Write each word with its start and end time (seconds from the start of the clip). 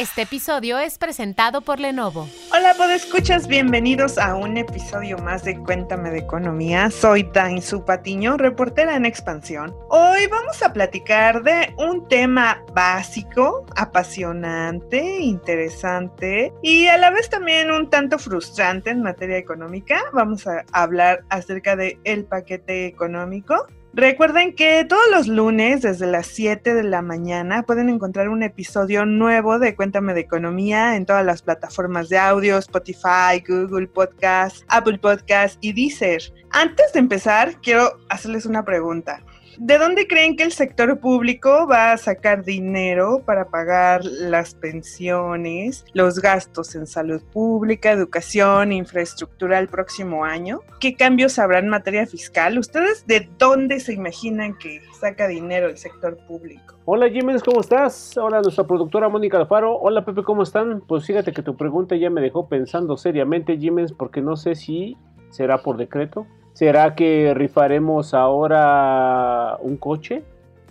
Este 0.00 0.22
episodio 0.22 0.78
es 0.78 0.96
presentado 0.96 1.60
por 1.60 1.78
Lenovo. 1.78 2.26
Hola, 2.54 2.74
escuchas, 2.94 3.46
bienvenidos 3.46 4.16
a 4.16 4.34
un 4.34 4.56
episodio 4.56 5.18
más 5.18 5.44
de 5.44 5.58
Cuéntame 5.58 6.10
de 6.10 6.20
Economía. 6.20 6.90
Soy 6.90 7.24
Dainzu 7.34 7.84
Patiño, 7.84 8.38
reportera 8.38 8.96
en 8.96 9.04
expansión. 9.04 9.76
Hoy 9.90 10.26
vamos 10.30 10.62
a 10.62 10.72
platicar 10.72 11.42
de 11.42 11.74
un 11.76 12.08
tema 12.08 12.64
básico, 12.72 13.66
apasionante, 13.76 15.18
interesante 15.20 16.50
y 16.62 16.86
a 16.86 16.96
la 16.96 17.10
vez 17.10 17.28
también 17.28 17.70
un 17.70 17.90
tanto 17.90 18.18
frustrante 18.18 18.88
en 18.88 19.02
materia 19.02 19.36
económica. 19.36 20.00
Vamos 20.14 20.46
a 20.46 20.64
hablar 20.72 21.24
acerca 21.28 21.76
de 21.76 21.98
el 22.04 22.24
paquete 22.24 22.86
económico 22.86 23.66
Recuerden 23.92 24.54
que 24.54 24.84
todos 24.84 25.02
los 25.10 25.26
lunes 25.26 25.82
desde 25.82 26.06
las 26.06 26.28
7 26.28 26.74
de 26.74 26.84
la 26.84 27.02
mañana 27.02 27.64
pueden 27.64 27.88
encontrar 27.88 28.28
un 28.28 28.44
episodio 28.44 29.04
nuevo 29.04 29.58
de 29.58 29.74
Cuéntame 29.74 30.14
de 30.14 30.20
Economía 30.20 30.94
en 30.94 31.06
todas 31.06 31.26
las 31.26 31.42
plataformas 31.42 32.08
de 32.08 32.16
audio, 32.16 32.56
Spotify, 32.58 33.42
Google 33.44 33.88
Podcast, 33.88 34.62
Apple 34.68 34.98
Podcast 34.98 35.58
y 35.60 35.72
Deezer. 35.72 36.22
Antes 36.50 36.92
de 36.92 37.00
empezar, 37.00 37.60
quiero 37.62 37.98
hacerles 38.08 38.46
una 38.46 38.64
pregunta. 38.64 39.24
¿De 39.62 39.76
dónde 39.76 40.06
creen 40.06 40.36
que 40.36 40.42
el 40.42 40.52
sector 40.52 41.00
público 41.00 41.66
va 41.70 41.92
a 41.92 41.98
sacar 41.98 42.44
dinero 42.46 43.20
para 43.26 43.44
pagar 43.44 44.02
las 44.06 44.54
pensiones, 44.54 45.84
los 45.92 46.18
gastos 46.18 46.74
en 46.74 46.86
salud 46.86 47.20
pública, 47.30 47.90
educación, 47.90 48.72
infraestructura 48.72 49.58
el 49.58 49.68
próximo 49.68 50.24
año? 50.24 50.60
¿Qué 50.80 50.94
cambios 50.94 51.38
habrá 51.38 51.58
en 51.58 51.68
materia 51.68 52.06
fiscal? 52.06 52.56
¿Ustedes 52.56 53.06
de 53.06 53.28
dónde 53.36 53.80
se 53.80 53.92
imaginan 53.92 54.56
que 54.56 54.80
saca 54.98 55.28
dinero 55.28 55.68
el 55.68 55.76
sector 55.76 56.16
público? 56.26 56.76
Hola 56.86 57.10
Jiménez, 57.10 57.42
¿cómo 57.42 57.60
estás? 57.60 58.16
Hola 58.16 58.40
nuestra 58.40 58.66
productora 58.66 59.10
Mónica 59.10 59.36
Alfaro. 59.36 59.76
Hola 59.76 60.06
Pepe, 60.06 60.22
¿cómo 60.22 60.42
están? 60.42 60.80
Pues 60.80 61.04
fíjate 61.04 61.34
que 61.34 61.42
tu 61.42 61.58
pregunta 61.58 61.96
ya 61.96 62.08
me 62.08 62.22
dejó 62.22 62.48
pensando 62.48 62.96
seriamente, 62.96 63.58
Jiménez, 63.58 63.92
porque 63.92 64.22
no 64.22 64.36
sé 64.36 64.54
si 64.54 64.96
será 65.28 65.58
por 65.58 65.76
decreto 65.76 66.26
¿Será 66.52 66.94
que 66.94 67.32
rifaremos 67.34 68.12
ahora 68.12 69.56
un 69.60 69.76
coche? 69.76 70.22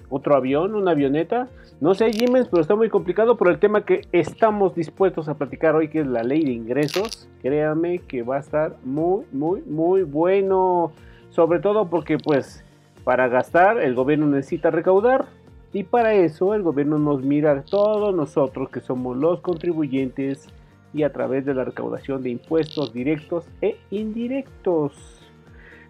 ¿Otro 0.10 0.36
avión? 0.36 0.76
¿Una 0.76 0.92
avioneta? 0.92 1.48
No 1.82 1.94
sé, 1.94 2.12
Jiménez, 2.12 2.48
pero 2.50 2.62
está 2.62 2.76
muy 2.76 2.90
complicado 2.90 3.38
por 3.38 3.48
el 3.48 3.60
tema 3.60 3.86
que 3.86 4.02
estamos 4.12 4.76
dispuestos 4.76 5.30
a 5.30 5.36
platicar 5.36 5.76
hoy, 5.76 5.88
que 5.88 6.02
es 6.02 6.08
la 6.08 6.24
ley 6.24 6.44
de 6.44 6.52
ingresos. 6.52 7.30
Créanme 7.42 8.00
que 8.00 8.22
va 8.22 8.36
a 8.36 8.40
estar 8.40 8.76
muy, 8.84 9.24
muy, 9.32 9.62
muy 9.62 10.04
bueno. 10.04 10.92
Sobre 11.30 11.60
todo 11.60 11.90
porque, 11.90 12.18
pues, 12.18 12.66
para 13.06 13.30
gastar 13.30 13.80
el 13.80 13.96
gobierno 13.96 14.28
necesita 14.28 14.72
recaudar. 14.72 15.28
Y 15.72 15.84
para 15.84 16.14
eso 16.14 16.54
el 16.54 16.64
gobierno 16.64 16.98
nos 16.98 17.24
mira 17.24 17.52
a 17.52 17.62
todos 17.62 18.14
nosotros 18.14 18.70
que 18.70 18.82
somos 18.82 19.16
los 19.16 19.40
contribuyentes 19.40 20.48
y 20.94 21.04
a 21.04 21.14
través 21.14 21.46
de 21.46 21.54
la 21.54 21.64
recaudación 21.64 22.24
de 22.24 22.32
impuestos 22.32 22.92
directos 22.92 23.46
e 23.62 23.78
indirectos. 23.92 25.19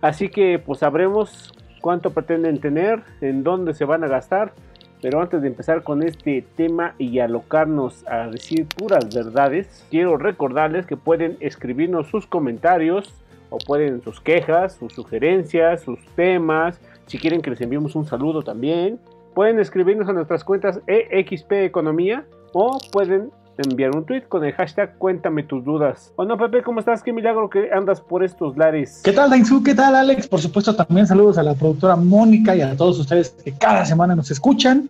Así 0.02 0.30
que 0.30 0.60
pues 0.60 0.80
sabremos 0.80 1.54
cuánto 1.82 2.12
pretenden 2.12 2.60
tener, 2.60 3.02
en 3.22 3.44
dónde 3.44 3.74
se 3.74 3.86
van 3.86 4.04
a 4.04 4.08
gastar. 4.08 4.54
Pero 5.02 5.22
antes 5.22 5.42
de 5.42 5.48
empezar 5.48 5.84
con 5.84 6.04
este 6.04 6.46
tema 6.58 6.94
y 6.98 7.20
alocarnos 7.20 8.06
a 8.08 8.28
decir 8.28 8.68
puras 8.68 9.14
verdades, 9.14 9.86
quiero 9.90 10.18
recordarles 10.18 10.86
que 10.86 10.98
pueden 10.98 11.38
escribirnos 11.40 12.08
sus 12.08 12.28
comentarios 12.28 13.14
o 13.50 13.58
pueden 13.60 14.02
sus 14.02 14.20
quejas, 14.20 14.74
sus 14.74 14.94
sugerencias, 14.94 15.82
sus 15.82 16.00
temas. 16.16 16.82
Si 17.06 17.18
quieren 17.18 17.42
que 17.42 17.50
les 17.50 17.62
enviemos 17.62 17.96
un 17.96 18.06
saludo 18.06 18.44
también, 18.44 19.00
pueden 19.34 19.60
escribirnos 19.60 20.10
a 20.10 20.14
nuestras 20.14 20.44
cuentas 20.44 20.82
EXP 20.86 21.52
Economía 21.54 22.26
o 22.52 22.78
pueden 22.92 23.32
enviar 23.60 23.96
un 23.96 24.06
tweet 24.06 24.24
con 24.28 24.44
el 24.46 24.54
hashtag 24.54 24.98
Cuéntame 24.98 25.44
tus 25.44 25.64
dudas. 25.64 26.14
O 26.16 26.26
no, 26.26 26.38
Pepe, 26.38 26.64
¿cómo 26.64 26.80
estás? 26.80 27.04
Qué 27.04 27.12
milagro 27.12 27.50
que 27.50 27.70
andas 27.72 28.02
por 28.02 28.24
estos 28.24 28.58
lares. 28.58 29.02
¿Qué 29.04 29.12
tal, 29.12 29.30
Dainzu? 29.30 29.64
¿Qué 29.64 29.76
tal, 29.76 29.96
Alex? 29.96 30.28
Por 30.28 30.40
supuesto, 30.40 30.76
también 30.76 31.08
saludos 31.08 31.38
a 31.38 31.44
la 31.44 31.56
productora 31.56 31.96
Mónica 31.96 32.56
y 32.56 32.62
a 32.62 32.76
todos 32.76 33.00
ustedes 33.00 33.32
que 33.44 33.52
cada 33.54 33.86
semana 33.86 34.16
nos 34.16 34.32
escuchan. 34.32 34.90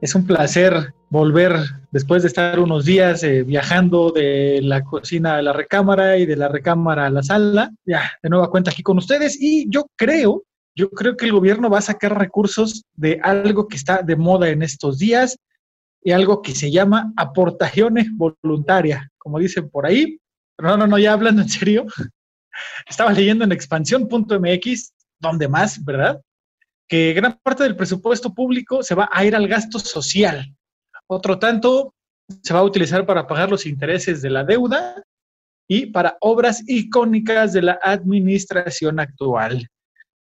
Es 0.00 0.14
un 0.14 0.26
placer 0.26 0.94
volver 1.10 1.52
después 1.90 2.22
de 2.22 2.28
estar 2.28 2.58
unos 2.58 2.84
días 2.84 3.22
eh, 3.22 3.42
viajando 3.42 4.10
de 4.10 4.60
la 4.62 4.82
cocina 4.82 5.36
a 5.36 5.42
la 5.42 5.52
recámara 5.52 6.16
y 6.16 6.24
de 6.26 6.36
la 6.36 6.48
recámara 6.48 7.06
a 7.06 7.10
la 7.10 7.22
sala. 7.22 7.70
Ya, 7.84 8.10
de 8.22 8.30
nueva 8.30 8.50
cuenta 8.50 8.70
aquí 8.70 8.82
con 8.82 8.98
ustedes. 8.98 9.40
Y 9.40 9.70
yo 9.70 9.86
creo, 9.96 10.44
yo 10.74 10.90
creo 10.90 11.16
que 11.16 11.26
el 11.26 11.32
gobierno 11.32 11.68
va 11.68 11.78
a 11.78 11.82
sacar 11.82 12.18
recursos 12.18 12.84
de 12.96 13.20
algo 13.22 13.68
que 13.68 13.76
está 13.76 14.02
de 14.02 14.16
moda 14.16 14.48
en 14.48 14.62
estos 14.62 14.98
días 14.98 15.36
y 16.02 16.12
algo 16.12 16.42
que 16.42 16.54
se 16.54 16.70
llama 16.70 17.12
aportaciones 17.16 18.08
voluntarias, 18.12 19.06
como 19.18 19.38
dicen 19.38 19.68
por 19.68 19.86
ahí. 19.86 20.18
Pero 20.56 20.70
no, 20.70 20.76
no, 20.78 20.86
no, 20.86 20.98
ya 20.98 21.12
hablando 21.12 21.42
en 21.42 21.48
serio, 21.48 21.86
estaba 22.88 23.12
leyendo 23.12 23.44
en 23.44 23.52
expansión.mx, 23.52 24.94
donde 25.18 25.48
más, 25.48 25.84
¿verdad? 25.84 26.20
Que 26.88 27.12
gran 27.12 27.38
parte 27.42 27.64
del 27.64 27.76
presupuesto 27.76 28.32
público 28.34 28.82
se 28.82 28.94
va 28.94 29.08
a 29.12 29.24
ir 29.24 29.36
al 29.36 29.46
gasto 29.46 29.78
social. 29.78 30.54
Otro 31.06 31.38
tanto 31.38 31.94
se 32.42 32.54
va 32.54 32.60
a 32.60 32.64
utilizar 32.64 33.04
para 33.06 33.26
pagar 33.26 33.50
los 33.50 33.66
intereses 33.66 34.22
de 34.22 34.30
la 34.30 34.44
deuda 34.44 35.02
y 35.68 35.86
para 35.86 36.16
obras 36.20 36.62
icónicas 36.66 37.52
de 37.52 37.62
la 37.62 37.78
administración 37.82 38.98
actual. 39.00 39.68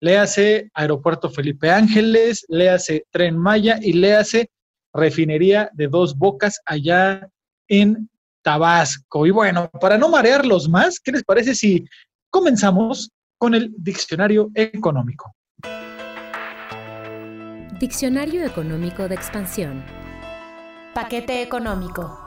Léase 0.00 0.70
Aeropuerto 0.75 1.31
Felipe 1.31 1.70
Ángeles, 1.70 2.44
léase 2.48 3.04
Tren 3.10 3.38
Maya 3.38 3.78
y 3.81 3.92
léase 3.92 4.50
refinería 4.97 5.71
de 5.75 5.89
dos 5.89 6.17
bocas 6.17 6.61
allá 6.65 7.29
en 7.69 8.09
Tabasco. 8.43 9.27
Y 9.27 9.31
bueno, 9.31 9.71
para 9.81 9.99
no 9.99 10.09
marearlos 10.09 10.69
más, 10.69 10.99
¿qué 10.99 11.12
les 11.12 11.25
parece 11.25 11.55
si 11.55 11.84
comenzamos 12.31 13.11
con 13.39 13.55
el 13.55 13.73
diccionario 13.77 14.51
económico? 14.55 15.34
Diccionario 17.79 18.45
económico 18.45 19.07
de 19.07 19.15
expansión. 19.15 19.84
Paquete 20.95 21.43
económico 21.43 22.25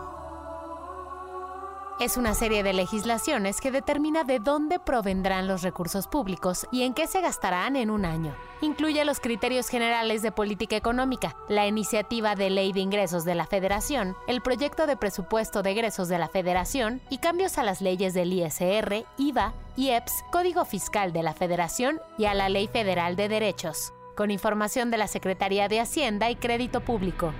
es 1.99 2.15
una 2.15 2.33
serie 2.33 2.63
de 2.63 2.71
legislaciones 2.71 3.59
que 3.59 3.71
determina 3.71 4.23
de 4.23 4.39
dónde 4.39 4.79
provendrán 4.79 5.47
los 5.47 5.63
recursos 5.63 6.07
públicos 6.07 6.65
y 6.71 6.83
en 6.83 6.93
qué 6.93 7.07
se 7.07 7.19
gastarán 7.19 7.75
en 7.75 7.89
un 7.89 8.05
año. 8.05 8.33
Incluye 8.61 9.03
los 9.03 9.19
criterios 9.19 9.67
generales 9.67 10.21
de 10.21 10.31
política 10.31 10.77
económica, 10.77 11.35
la 11.49 11.67
iniciativa 11.67 12.35
de 12.35 12.49
ley 12.49 12.71
de 12.71 12.79
ingresos 12.79 13.25
de 13.25 13.35
la 13.35 13.45
Federación, 13.45 14.15
el 14.27 14.41
proyecto 14.41 14.87
de 14.87 14.95
presupuesto 14.95 15.61
de 15.61 15.71
egresos 15.71 16.07
de 16.07 16.19
la 16.19 16.29
Federación 16.29 17.01
y 17.09 17.17
cambios 17.17 17.57
a 17.57 17.63
las 17.63 17.81
leyes 17.81 18.13
del 18.13 18.31
ISR, 18.31 19.05
IVA, 19.17 19.53
IEPS, 19.75 20.23
Código 20.31 20.63
Fiscal 20.63 21.11
de 21.11 21.23
la 21.23 21.33
Federación 21.33 21.99
y 22.17 22.25
a 22.25 22.33
la 22.33 22.47
Ley 22.47 22.67
Federal 22.67 23.17
de 23.17 23.27
Derechos, 23.27 23.93
con 24.15 24.31
información 24.31 24.89
de 24.89 24.97
la 24.97 25.07
Secretaría 25.07 25.67
de 25.67 25.81
Hacienda 25.81 26.29
y 26.29 26.37
Crédito 26.37 26.79
Público. 26.79 27.33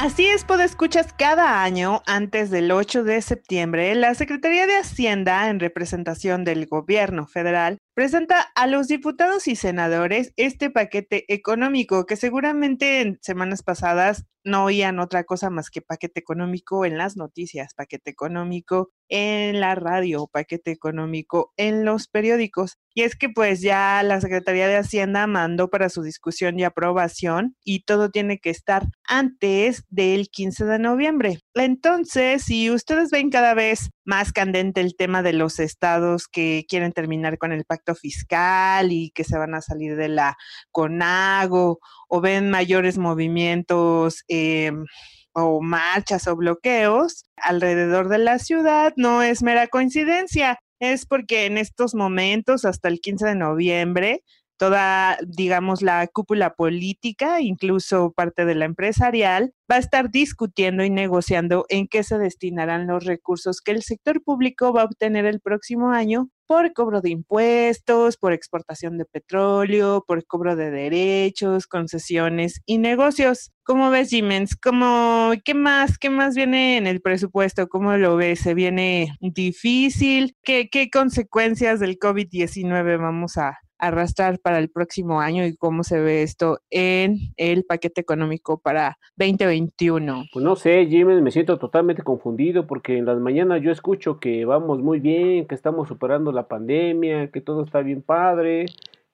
Así 0.00 0.26
es, 0.26 0.44
escuchas 0.62 1.12
cada 1.12 1.64
año, 1.64 2.02
antes 2.06 2.50
del 2.50 2.70
8 2.70 3.02
de 3.02 3.20
septiembre, 3.20 3.96
la 3.96 4.14
Secretaría 4.14 4.68
de 4.68 4.76
Hacienda, 4.76 5.50
en 5.50 5.58
representación 5.58 6.44
del 6.44 6.66
Gobierno 6.66 7.26
federal, 7.26 7.78
presenta 7.98 8.42
a 8.54 8.68
los 8.68 8.86
diputados 8.86 9.48
y 9.48 9.56
senadores 9.56 10.32
este 10.36 10.70
paquete 10.70 11.24
económico 11.26 12.06
que 12.06 12.14
seguramente 12.14 13.00
en 13.00 13.18
semanas 13.22 13.64
pasadas 13.64 14.24
no 14.44 14.64
oían 14.64 15.00
otra 15.00 15.24
cosa 15.24 15.50
más 15.50 15.68
que 15.68 15.82
paquete 15.82 16.20
económico 16.20 16.84
en 16.84 16.96
las 16.96 17.16
noticias, 17.16 17.74
paquete 17.74 18.10
económico 18.10 18.92
en 19.08 19.60
la 19.60 19.74
radio, 19.74 20.28
paquete 20.32 20.70
económico 20.70 21.52
en 21.56 21.84
los 21.84 22.08
periódicos. 22.08 22.78
Y 22.94 23.02
es 23.02 23.16
que 23.16 23.28
pues 23.28 23.60
ya 23.60 24.02
la 24.02 24.20
Secretaría 24.20 24.68
de 24.68 24.76
Hacienda 24.76 25.26
mandó 25.26 25.68
para 25.68 25.88
su 25.88 26.02
discusión 26.02 26.58
y 26.58 26.64
aprobación 26.64 27.56
y 27.62 27.84
todo 27.84 28.10
tiene 28.10 28.38
que 28.38 28.50
estar 28.50 28.86
antes 29.04 29.84
del 29.88 30.28
15 30.28 30.64
de 30.64 30.78
noviembre. 30.78 31.38
Entonces, 31.54 32.42
si 32.42 32.70
ustedes 32.70 33.10
ven 33.10 33.30
cada 33.30 33.54
vez 33.54 33.90
más 34.08 34.32
candente 34.32 34.80
el 34.80 34.96
tema 34.96 35.22
de 35.22 35.34
los 35.34 35.58
estados 35.58 36.28
que 36.28 36.64
quieren 36.66 36.92
terminar 36.92 37.36
con 37.36 37.52
el 37.52 37.66
pacto 37.66 37.94
fiscal 37.94 38.90
y 38.90 39.10
que 39.10 39.22
se 39.22 39.36
van 39.36 39.54
a 39.54 39.60
salir 39.60 39.96
de 39.96 40.08
la 40.08 40.38
CONAGO 40.72 41.78
o 42.08 42.20
ven 42.22 42.48
mayores 42.48 42.96
movimientos 42.96 44.24
em, 44.28 44.86
o 45.32 45.60
marchas 45.60 46.26
o 46.26 46.36
bloqueos 46.36 47.26
alrededor 47.36 48.08
de 48.08 48.16
la 48.16 48.38
ciudad, 48.38 48.94
no 48.96 49.22
es 49.22 49.42
mera 49.42 49.66
coincidencia, 49.66 50.58
es 50.80 51.04
porque 51.04 51.44
en 51.44 51.58
estos 51.58 51.94
momentos, 51.94 52.64
hasta 52.64 52.88
el 52.88 53.00
15 53.00 53.26
de 53.26 53.34
noviembre, 53.34 54.22
toda, 54.58 55.18
digamos, 55.26 55.82
la 55.82 56.06
cúpula 56.08 56.54
política, 56.54 57.40
incluso 57.40 58.12
parte 58.12 58.44
de 58.44 58.54
la 58.54 58.66
empresarial, 58.66 59.54
va 59.70 59.76
a 59.76 59.78
estar 59.78 60.10
discutiendo 60.10 60.84
y 60.84 60.90
negociando 60.90 61.64
en 61.68 61.88
qué 61.88 62.02
se 62.02 62.18
destinarán 62.18 62.86
los 62.86 63.04
recursos 63.04 63.60
que 63.60 63.72
el 63.72 63.82
sector 63.82 64.22
público 64.22 64.72
va 64.72 64.82
a 64.82 64.86
obtener 64.86 65.24
el 65.26 65.40
próximo 65.40 65.90
año 65.90 66.28
por 66.46 66.72
cobro 66.72 67.02
de 67.02 67.10
impuestos, 67.10 68.16
por 68.16 68.32
exportación 68.32 68.96
de 68.96 69.04
petróleo, 69.04 70.02
por 70.06 70.26
cobro 70.26 70.56
de 70.56 70.70
derechos, 70.70 71.66
concesiones 71.66 72.62
y 72.64 72.78
negocios. 72.78 73.52
¿Cómo 73.64 73.90
ves, 73.90 74.08
Jimens? 74.08 74.56
¿Cómo, 74.56 75.32
¿Qué 75.44 75.52
más? 75.52 75.98
¿Qué 75.98 76.08
más 76.08 76.34
viene 76.34 76.78
en 76.78 76.86
el 76.86 77.02
presupuesto? 77.02 77.68
¿Cómo 77.68 77.94
lo 77.98 78.16
ves? 78.16 78.40
¿Se 78.40 78.54
viene 78.54 79.14
difícil? 79.20 80.34
¿Qué, 80.42 80.70
qué 80.70 80.88
consecuencias 80.88 81.80
del 81.80 81.98
COVID-19 81.98 82.98
vamos 82.98 83.36
a, 83.36 83.58
arrastrar 83.78 84.38
para 84.38 84.58
el 84.58 84.70
próximo 84.70 85.20
año 85.20 85.44
y 85.44 85.56
cómo 85.56 85.82
se 85.82 86.00
ve 86.00 86.22
esto 86.22 86.58
en 86.70 87.16
el 87.36 87.64
paquete 87.64 88.00
económico 88.00 88.58
para 88.58 88.98
2021? 89.16 90.24
Pues 90.32 90.44
no 90.44 90.56
sé, 90.56 90.86
Jiménez, 90.86 91.22
me 91.22 91.30
siento 91.30 91.58
totalmente 91.58 92.02
confundido 92.02 92.66
porque 92.66 92.98
en 92.98 93.06
las 93.06 93.18
mañanas 93.18 93.62
yo 93.62 93.70
escucho 93.70 94.18
que 94.20 94.44
vamos 94.44 94.80
muy 94.80 95.00
bien, 95.00 95.46
que 95.46 95.54
estamos 95.54 95.88
superando 95.88 96.32
la 96.32 96.48
pandemia, 96.48 97.30
que 97.30 97.40
todo 97.40 97.64
está 97.64 97.80
bien 97.80 98.02
padre, 98.02 98.66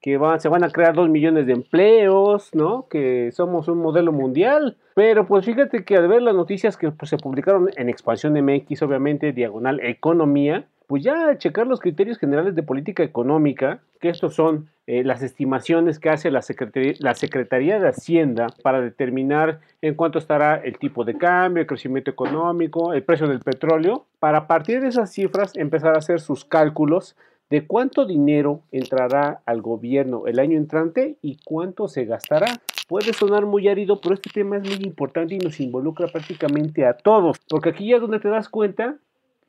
que 0.05 0.21
se 0.39 0.49
van 0.51 0.65
a 0.65 0.69
crear 0.69 0.95
dos 0.95 1.09
millones 1.09 1.47
de 1.47 1.55
empleos, 1.55 2.51
¿no? 2.55 2.89
Que 2.91 3.33
somos 3.33 3.69
un 3.69 3.79
modelo 3.79 4.13
mundial. 4.13 4.77
Pero 4.95 5.27
pues 5.27 5.47
fíjate 5.47 5.83
que 5.87 5.97
al 5.97 6.09
ver 6.09 6.21
las 6.21 6.35
noticias 6.35 6.77
que 6.77 6.91
pues, 6.91 7.09
se 7.09 7.17
publicaron 7.17 7.71
en 7.75 7.89
Expansión 7.89 8.35
MX, 8.35 8.83
obviamente, 8.83 9.33
diagonal 9.33 9.81
economía, 9.81 10.69
pues 10.87 11.03
ya 11.03 11.37
checar 11.39 11.67
los 11.67 11.81
criterios 11.81 12.19
generales 12.19 12.55
de 12.55 12.63
política 12.63 13.03
económica, 13.03 13.81
que 14.01 14.09
estos 14.11 14.35
son 14.35 14.69
eh, 14.87 15.03
las 15.03 15.23
estimaciones 15.23 15.99
que 15.99 16.11
hace 16.11 16.31
la 16.31 16.43
Secretaría, 16.43 16.95
la 16.99 17.15
Secretaría 17.15 17.81
de 17.81 17.89
Hacienda 17.89 18.49
para 18.63 18.81
determinar 18.81 19.61
en 19.81 19.95
cuánto 19.95 20.19
estará 20.19 20.57
el 20.57 20.79
tipo 20.79 21.05
de 21.05 21.17
cambio, 21.17 21.63
el 21.63 21.67
crecimiento 21.67 22.11
económico, 22.11 22.93
el 22.93 23.03
precio 23.03 23.27
del 23.27 23.41
petróleo, 23.41 24.05
para 24.19 24.47
partir 24.47 24.83
de 24.83 24.89
esas 24.89 25.11
cifras 25.11 25.57
empezar 25.57 25.95
a 25.95 25.99
hacer 25.99 26.21
sus 26.21 26.45
cálculos 26.45 27.17
de 27.51 27.67
cuánto 27.67 28.05
dinero 28.05 28.61
entrará 28.73 29.41
al 29.47 29.63
gobierno 29.63 30.27
el 30.27 30.39
año 30.39 30.57
entrante 30.57 31.17
y 31.23 31.39
cuánto 31.45 31.89
se 31.89 32.05
gastará. 32.05 32.61
Puede 32.89 33.13
sonar 33.13 33.47
muy 33.47 33.69
árido, 33.69 34.01
pero 34.01 34.15
este 34.15 34.31
tema 34.31 34.57
es 34.57 34.63
muy 34.65 34.87
importante 34.87 35.35
y 35.35 35.39
nos 35.39 35.61
involucra 35.61 36.09
prácticamente 36.09 36.85
a 36.85 36.95
todos, 36.95 37.39
porque 37.49 37.71
aquí 37.71 37.89
ya 37.89 37.97
es 37.97 38.03
donde 38.03 38.21
te 38.21 38.29
das 38.29 38.49
cuenta 38.49 38.97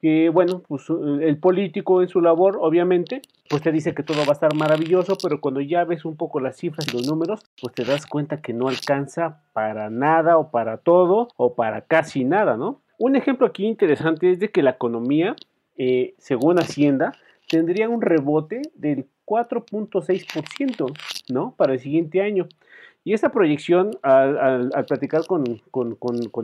que 0.02 0.30
bueno, 0.30 0.62
pues 0.68 0.84
el 0.90 1.38
político 1.40 2.02
en 2.02 2.10
su 2.10 2.22
labor, 2.22 2.58
obviamente, 2.62 3.22
pues 3.50 3.62
te 3.62 3.72
dice 3.72 3.94
que 3.94 4.04
todo 4.04 4.20
va 4.20 4.30
a 4.30 4.34
estar 4.34 4.54
maravilloso, 4.54 5.18
pero 5.22 5.42
cuando 5.42 5.62
ya 5.62 5.84
ves 5.84 6.06
un 6.06 6.18
poco 6.18 6.40
las 6.40 6.58
cifras 6.58 6.88
y 6.88 6.98
los 6.98 7.08
números, 7.08 7.42
pues 7.62 7.74
te 7.74 7.84
das 7.84 8.06
cuenta 8.06 8.42
que 8.42 8.54
no 8.54 8.68
alcanza 8.68 9.42
para 9.54 9.90
nada 9.90 10.38
o 10.38 10.52
para 10.52 10.78
todo 10.78 11.30
o 11.38 11.56
para 11.56 11.82
casi 11.82 12.24
nada, 12.24 12.58
¿no? 12.58 12.82
Un 12.98 13.16
ejemplo 13.16 13.48
aquí 13.48 13.66
interesante 13.66 14.32
es 14.32 14.40
de 14.40 14.52
que 14.52 14.64
la 14.64 14.72
economía, 14.72 15.36
eh, 15.78 16.14
según 16.18 16.60
Hacienda, 16.60 17.14
tendría 17.48 17.90
un 17.90 18.02
rebote 18.02 18.62
del 18.76 19.08
4.6%, 19.26 20.94
¿no? 21.30 21.56
Para 21.58 21.74
el 21.74 21.80
siguiente 21.80 22.22
año. 22.22 22.48
Y 23.08 23.14
esa 23.14 23.30
proyección, 23.30 23.92
al, 24.02 24.72
platicar 24.88 25.28
con, 25.28 25.62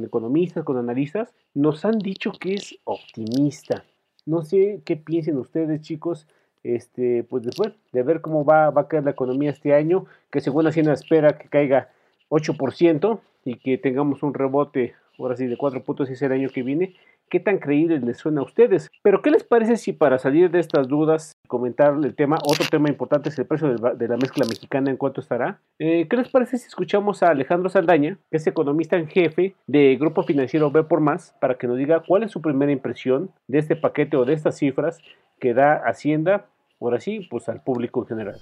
economistas, 0.03 0.63
con 0.63 0.77
analistas, 0.77 1.33
nos 1.55 1.83
han 1.85 1.97
dicho 1.97 2.31
que 2.39 2.53
es 2.53 2.77
optimista. 2.83 3.83
No 4.27 4.43
sé 4.43 4.83
qué 4.85 4.95
piensen 4.95 5.39
ustedes, 5.39 5.81
chicos, 5.81 6.27
este, 6.61 7.23
pues 7.23 7.41
después 7.41 7.73
de 7.91 8.03
ver 8.03 8.21
cómo 8.21 8.45
va, 8.45 8.67
a 8.67 8.87
caer 8.87 9.03
la 9.03 9.09
economía 9.09 9.49
este 9.49 9.73
año, 9.73 10.05
que 10.29 10.39
según 10.39 10.67
Hacienda 10.67 10.93
espera 10.93 11.35
que 11.35 11.49
caiga 11.49 11.89
8% 12.29 13.19
y 13.43 13.55
que 13.55 13.79
tengamos 13.79 14.21
un 14.21 14.35
rebote, 14.35 14.93
ahora 15.17 15.35
sí, 15.35 15.47
de 15.47 15.57
4.6 15.57 16.21
el 16.21 16.31
año 16.31 16.49
que 16.49 16.63
viene, 16.63 16.95
qué 17.31 17.39
tan 17.39 17.57
creíble 17.57 17.99
les 17.99 18.17
suena 18.17 18.41
a 18.41 18.43
ustedes. 18.43 18.89
Pero, 19.01 19.21
¿qué 19.21 19.31
les 19.31 19.43
parece 19.43 19.77
si 19.77 19.93
para 19.93 20.19
salir 20.19 20.51
de 20.51 20.59
estas 20.59 20.87
dudas, 20.87 21.31
comentar 21.47 21.95
el 22.03 22.13
tema, 22.13 22.37
otro 22.43 22.65
tema 22.69 22.89
importante 22.89 23.29
es 23.29 23.39
el 23.39 23.45
precio 23.45 23.73
de 23.75 24.07
la 24.07 24.17
mezcla 24.17 24.45
mexicana, 24.45 24.91
en 24.91 24.97
cuánto 24.97 25.21
estará? 25.21 25.59
Eh, 25.79 26.07
¿Qué 26.09 26.17
les 26.17 26.29
parece 26.29 26.57
si 26.57 26.67
escuchamos 26.67 27.23
a 27.23 27.29
Alejandro 27.29 27.69
Saldaña, 27.69 28.17
que 28.29 28.37
es 28.37 28.45
economista 28.45 28.97
en 28.97 29.07
jefe 29.07 29.55
de 29.65 29.95
Grupo 29.95 30.23
Financiero 30.23 30.69
B 30.71 30.83
por 30.83 30.99
Más, 30.99 31.35
para 31.39 31.55
que 31.55 31.67
nos 31.67 31.77
diga 31.77 32.03
cuál 32.05 32.23
es 32.23 32.31
su 32.31 32.41
primera 32.41 32.71
impresión 32.71 33.31
de 33.47 33.59
este 33.59 33.75
paquete 33.75 34.17
o 34.17 34.25
de 34.25 34.33
estas 34.33 34.57
cifras 34.57 34.99
que 35.39 35.53
da 35.53 35.75
Hacienda, 35.85 36.47
ahora 36.81 36.99
sí, 36.99 37.27
pues 37.29 37.47
al 37.47 37.63
público 37.63 38.01
en 38.01 38.07
general? 38.07 38.35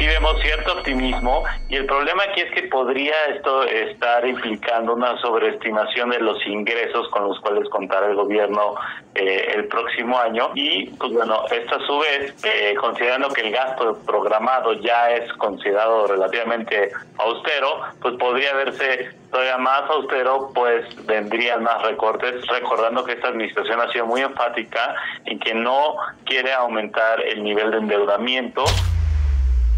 Sí 0.00 0.06
vemos 0.06 0.40
cierto 0.40 0.72
optimismo 0.72 1.44
y 1.68 1.76
el 1.76 1.84
problema 1.84 2.22
aquí 2.22 2.40
es 2.40 2.50
que 2.52 2.62
podría 2.68 3.12
esto 3.36 3.64
estar 3.64 4.26
implicando 4.26 4.94
una 4.94 5.20
sobreestimación 5.20 6.08
de 6.08 6.20
los 6.20 6.38
ingresos 6.46 7.06
con 7.10 7.28
los 7.28 7.38
cuales 7.40 7.68
contará 7.68 8.06
el 8.06 8.14
gobierno 8.14 8.76
eh, 9.14 9.52
el 9.56 9.66
próximo 9.66 10.18
año 10.18 10.52
y 10.54 10.86
pues 10.86 11.12
bueno, 11.12 11.44
esto 11.50 11.76
a 11.76 11.86
su 11.86 11.98
vez, 11.98 12.34
eh, 12.44 12.74
considerando 12.80 13.28
que 13.28 13.42
el 13.42 13.52
gasto 13.52 13.98
programado 14.06 14.72
ya 14.72 15.10
es 15.10 15.30
considerado 15.34 16.06
relativamente 16.06 16.92
austero, 17.18 17.82
pues 18.00 18.14
podría 18.16 18.54
verse 18.54 19.10
todavía 19.30 19.58
más 19.58 19.82
austero, 19.90 20.50
pues 20.54 20.82
vendrían 21.04 21.62
más 21.62 21.82
recortes, 21.82 22.46
recordando 22.46 23.04
que 23.04 23.12
esta 23.12 23.28
administración 23.28 23.78
ha 23.82 23.92
sido 23.92 24.06
muy 24.06 24.22
enfática 24.22 24.94
en 25.26 25.38
que 25.38 25.52
no 25.52 25.96
quiere 26.24 26.54
aumentar 26.54 27.20
el 27.20 27.44
nivel 27.44 27.70
de 27.70 27.76
endeudamiento 27.76 28.64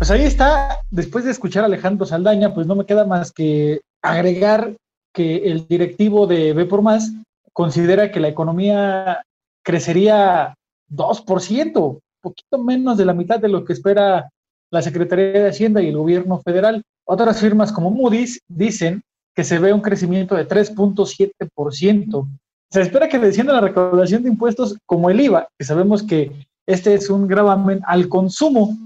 pues 0.03 0.11
ahí 0.11 0.25
está, 0.25 0.81
después 0.91 1.25
de 1.25 1.31
escuchar 1.31 1.63
a 1.63 1.67
Alejandro 1.67 2.05
Saldaña, 2.05 2.53
pues 2.53 2.67
no 2.67 2.75
me 2.75 2.87
queda 2.87 3.05
más 3.05 3.31
que 3.31 3.83
agregar 4.03 4.75
que 5.15 5.37
el 5.49 5.69
directivo 5.69 6.27
de 6.27 6.53
B 6.55 6.65
por 6.65 6.83
Más 6.83 7.13
considera 7.53 8.11
que 8.11 8.19
la 8.19 8.27
economía 8.27 9.23
crecería 9.65 10.57
2%, 10.91 12.01
poquito 12.21 12.59
menos 12.59 12.99
de 12.99 13.05
la 13.05 13.15
mitad 13.15 13.39
de 13.39 13.49
lo 13.49 13.65
que 13.65 13.75
espera 13.75 14.29
la 14.73 14.83
Secretaría 14.83 15.41
de 15.41 15.49
Hacienda 15.51 15.81
y 15.81 15.91
el 15.91 15.97
gobierno 15.97 16.41
federal. 16.41 16.83
Otras 17.07 17.39
firmas 17.39 17.71
como 17.71 17.93
Moody's 17.93 18.41
dicen 18.49 19.03
que 19.37 19.45
se 19.45 19.61
ve 19.61 19.73
un 19.73 19.83
crecimiento 19.83 20.35
de 20.35 20.49
3.7%. 20.49 22.29
Se 22.73 22.81
espera 22.81 23.09
que 23.09 23.21
descienda 23.21 23.53
la 23.53 23.61
recaudación 23.61 24.25
de 24.25 24.31
impuestos 24.31 24.77
como 24.85 25.11
el 25.11 25.21
IVA, 25.21 25.47
que 25.57 25.65
sabemos 25.65 26.03
que 26.03 26.45
este 26.67 26.93
es 26.93 27.09
un 27.09 27.29
gravamen 27.29 27.83
al 27.87 28.09
consumo 28.09 28.77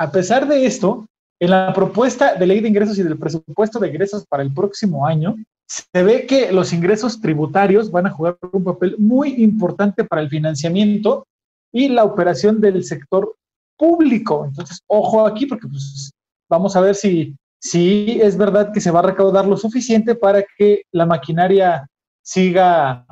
a 0.00 0.10
pesar 0.10 0.48
de 0.48 0.64
esto, 0.64 1.06
en 1.38 1.50
la 1.50 1.74
propuesta 1.74 2.34
de 2.34 2.46
ley 2.46 2.60
de 2.60 2.68
ingresos 2.68 2.98
y 2.98 3.02
del 3.02 3.18
presupuesto 3.18 3.78
de 3.78 3.88
ingresos 3.88 4.24
para 4.26 4.42
el 4.42 4.52
próximo 4.52 5.06
año, 5.06 5.36
se 5.68 6.02
ve 6.02 6.26
que 6.26 6.50
los 6.50 6.72
ingresos 6.72 7.20
tributarios 7.20 7.90
van 7.90 8.06
a 8.06 8.10
jugar 8.10 8.38
un 8.52 8.64
papel 8.64 8.96
muy 8.98 9.42
importante 9.42 10.04
para 10.04 10.22
el 10.22 10.30
financiamiento 10.30 11.26
y 11.70 11.90
la 11.90 12.04
operación 12.04 12.62
del 12.62 12.82
sector 12.82 13.36
público. 13.76 14.46
Entonces, 14.46 14.80
ojo 14.86 15.26
aquí, 15.26 15.44
porque 15.44 15.68
pues, 15.68 16.10
vamos 16.48 16.74
a 16.76 16.80
ver 16.80 16.94
si, 16.94 17.36
si 17.60 18.18
es 18.22 18.38
verdad 18.38 18.72
que 18.72 18.80
se 18.80 18.90
va 18.90 19.00
a 19.00 19.10
recaudar 19.10 19.46
lo 19.46 19.58
suficiente 19.58 20.14
para 20.14 20.42
que 20.56 20.82
la 20.92 21.04
maquinaria 21.04 21.86
siga 22.24 23.04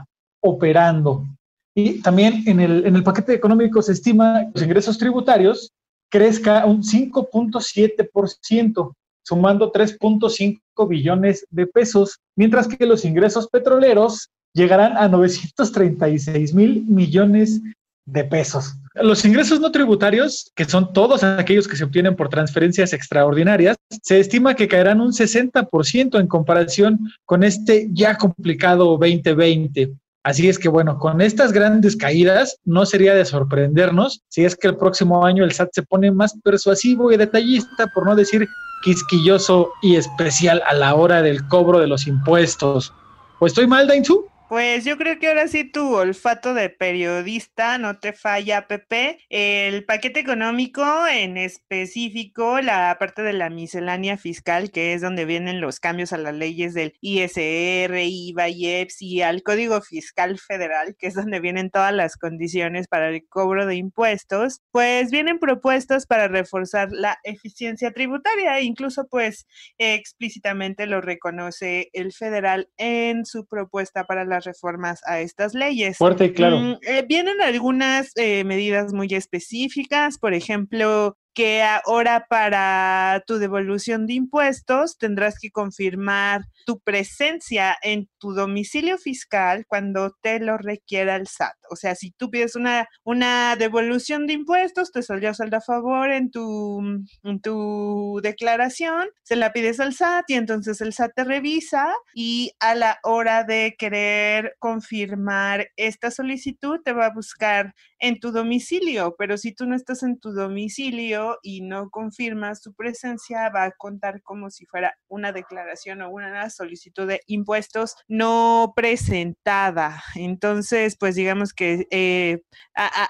operando. 0.42 1.26
Y 1.74 2.00
también 2.00 2.44
en 2.46 2.60
el, 2.60 2.86
en 2.86 2.96
el 2.96 3.04
paquete 3.04 3.34
económico 3.34 3.82
se 3.82 3.92
estima 3.92 4.46
los 4.54 4.64
ingresos 4.64 4.96
tributarios 4.96 5.70
crezca 6.10 6.66
un 6.66 6.82
5.7%, 6.82 8.92
sumando 9.22 9.72
3.5 9.72 10.88
billones 10.88 11.46
de 11.50 11.66
pesos, 11.66 12.18
mientras 12.36 12.68
que 12.68 12.86
los 12.86 13.04
ingresos 13.04 13.48
petroleros 13.48 14.28
llegarán 14.54 14.96
a 14.96 15.08
936 15.08 16.54
mil 16.54 16.84
millones 16.86 17.60
de 18.06 18.24
pesos. 18.24 18.74
Los 18.94 19.24
ingresos 19.24 19.60
no 19.60 19.70
tributarios, 19.70 20.50
que 20.56 20.64
son 20.64 20.92
todos 20.92 21.22
aquellos 21.22 21.68
que 21.68 21.76
se 21.76 21.84
obtienen 21.84 22.16
por 22.16 22.28
transferencias 22.28 22.92
extraordinarias, 22.92 23.76
se 24.02 24.18
estima 24.18 24.54
que 24.54 24.66
caerán 24.66 25.00
un 25.00 25.12
60% 25.12 26.18
en 26.18 26.26
comparación 26.26 26.98
con 27.24 27.44
este 27.44 27.88
ya 27.92 28.16
complicado 28.16 28.96
2020. 28.96 29.92
Así 30.28 30.46
es 30.46 30.58
que 30.58 30.68
bueno, 30.68 30.98
con 30.98 31.22
estas 31.22 31.52
grandes 31.52 31.96
caídas 31.96 32.58
no 32.66 32.84
sería 32.84 33.14
de 33.14 33.24
sorprendernos 33.24 34.20
si 34.28 34.44
es 34.44 34.56
que 34.56 34.68
el 34.68 34.76
próximo 34.76 35.24
año 35.24 35.42
el 35.42 35.52
SAT 35.52 35.70
se 35.72 35.82
pone 35.82 36.10
más 36.10 36.38
persuasivo 36.44 37.10
y 37.10 37.16
detallista, 37.16 37.86
por 37.94 38.04
no 38.04 38.14
decir 38.14 38.46
quisquilloso 38.82 39.70
y 39.80 39.96
especial 39.96 40.62
a 40.66 40.74
la 40.74 40.94
hora 40.94 41.22
del 41.22 41.48
cobro 41.48 41.78
de 41.78 41.86
los 41.86 42.06
impuestos. 42.06 42.92
¿O 43.38 43.46
estoy 43.46 43.66
mal, 43.66 43.88
Dainzu? 43.88 44.26
Pues 44.48 44.86
yo 44.86 44.96
creo 44.96 45.18
que 45.18 45.28
ahora 45.28 45.46
sí 45.46 45.64
tu 45.64 45.94
olfato 45.94 46.54
de 46.54 46.70
periodista 46.70 47.76
no 47.76 47.98
te 47.98 48.14
falla, 48.14 48.66
Pepe. 48.66 49.18
El 49.28 49.84
paquete 49.84 50.20
económico, 50.20 50.82
en 51.06 51.36
específico, 51.36 52.58
la 52.62 52.96
parte 52.98 53.20
de 53.20 53.34
la 53.34 53.50
miscelánea 53.50 54.16
fiscal, 54.16 54.70
que 54.70 54.94
es 54.94 55.02
donde 55.02 55.26
vienen 55.26 55.60
los 55.60 55.80
cambios 55.80 56.14
a 56.14 56.16
las 56.16 56.32
leyes 56.34 56.72
del 56.72 56.94
ISR, 57.02 57.94
IVA, 58.02 58.48
IEPS 58.48 59.02
y 59.02 59.20
al 59.20 59.42
Código 59.42 59.82
Fiscal 59.82 60.38
Federal, 60.38 60.96
que 60.98 61.08
es 61.08 61.14
donde 61.14 61.40
vienen 61.40 61.68
todas 61.70 61.92
las 61.92 62.16
condiciones 62.16 62.88
para 62.88 63.10
el 63.10 63.28
cobro 63.28 63.66
de 63.66 63.76
impuestos, 63.76 64.62
pues 64.70 65.10
vienen 65.10 65.40
propuestas 65.40 66.06
para 66.06 66.26
reforzar 66.26 66.90
la 66.90 67.18
eficiencia 67.22 67.92
tributaria. 67.92 68.62
Incluso, 68.62 69.08
pues, 69.10 69.46
explícitamente 69.76 70.86
lo 70.86 71.02
reconoce 71.02 71.90
el 71.92 72.14
federal 72.14 72.70
en 72.78 73.26
su 73.26 73.44
propuesta 73.44 74.04
para 74.04 74.24
la 74.24 74.37
reformas 74.44 75.00
a 75.06 75.20
estas 75.20 75.54
leyes. 75.54 75.98
Fuerte, 75.98 76.32
claro. 76.32 76.58
Mm, 76.58 76.76
eh, 76.82 77.04
vienen 77.08 77.40
algunas 77.40 78.12
eh, 78.16 78.44
medidas 78.44 78.92
muy 78.92 79.08
específicas, 79.12 80.18
por 80.18 80.34
ejemplo, 80.34 81.16
que 81.38 81.62
ahora 81.62 82.26
para 82.28 83.22
tu 83.24 83.38
devolución 83.38 84.08
de 84.08 84.14
impuestos 84.14 84.98
tendrás 84.98 85.38
que 85.38 85.52
confirmar 85.52 86.42
tu 86.66 86.80
presencia 86.80 87.76
en 87.80 88.08
tu 88.18 88.32
domicilio 88.32 88.98
fiscal 88.98 89.64
cuando 89.68 90.16
te 90.20 90.40
lo 90.40 90.58
requiera 90.58 91.14
el 91.14 91.28
SAT. 91.28 91.54
O 91.70 91.76
sea, 91.76 91.94
si 91.94 92.10
tú 92.10 92.28
pides 92.28 92.56
una, 92.56 92.88
una 93.04 93.54
devolución 93.54 94.26
de 94.26 94.32
impuestos, 94.32 94.90
te 94.90 95.00
salió 95.00 95.32
saldo 95.32 95.58
a 95.58 95.60
favor 95.60 96.10
en 96.10 96.32
tu, 96.32 96.80
en 97.22 97.40
tu 97.40 98.18
declaración, 98.20 99.08
se 99.22 99.36
la 99.36 99.52
pides 99.52 99.78
al 99.78 99.94
SAT 99.94 100.24
y 100.30 100.34
entonces 100.34 100.80
el 100.80 100.92
SAT 100.92 101.12
te 101.14 101.22
revisa 101.22 101.94
y 102.14 102.50
a 102.58 102.74
la 102.74 102.98
hora 103.04 103.44
de 103.44 103.76
querer 103.78 104.56
confirmar 104.58 105.68
esta 105.76 106.10
solicitud 106.10 106.80
te 106.84 106.92
va 106.92 107.06
a 107.06 107.14
buscar 107.14 107.76
en 108.00 108.18
tu 108.18 108.32
domicilio, 108.32 109.14
pero 109.16 109.36
si 109.38 109.52
tú 109.52 109.66
no 109.66 109.76
estás 109.76 110.02
en 110.02 110.18
tu 110.18 110.32
domicilio 110.32 111.27
y 111.42 111.60
no 111.60 111.90
confirmas 111.90 112.62
tu 112.62 112.74
presencia, 112.74 113.48
va 113.50 113.64
a 113.64 113.72
contar 113.72 114.22
como 114.22 114.50
si 114.50 114.66
fuera 114.66 114.94
una 115.08 115.32
declaración 115.32 116.02
o 116.02 116.10
una 116.10 116.48
solicitud 116.50 117.06
de 117.06 117.20
impuestos 117.26 117.96
no 118.08 118.72
presentada. 118.74 120.02
Entonces, 120.14 120.96
pues 120.98 121.14
digamos 121.14 121.52
que 121.52 121.86
eh, 121.90 122.42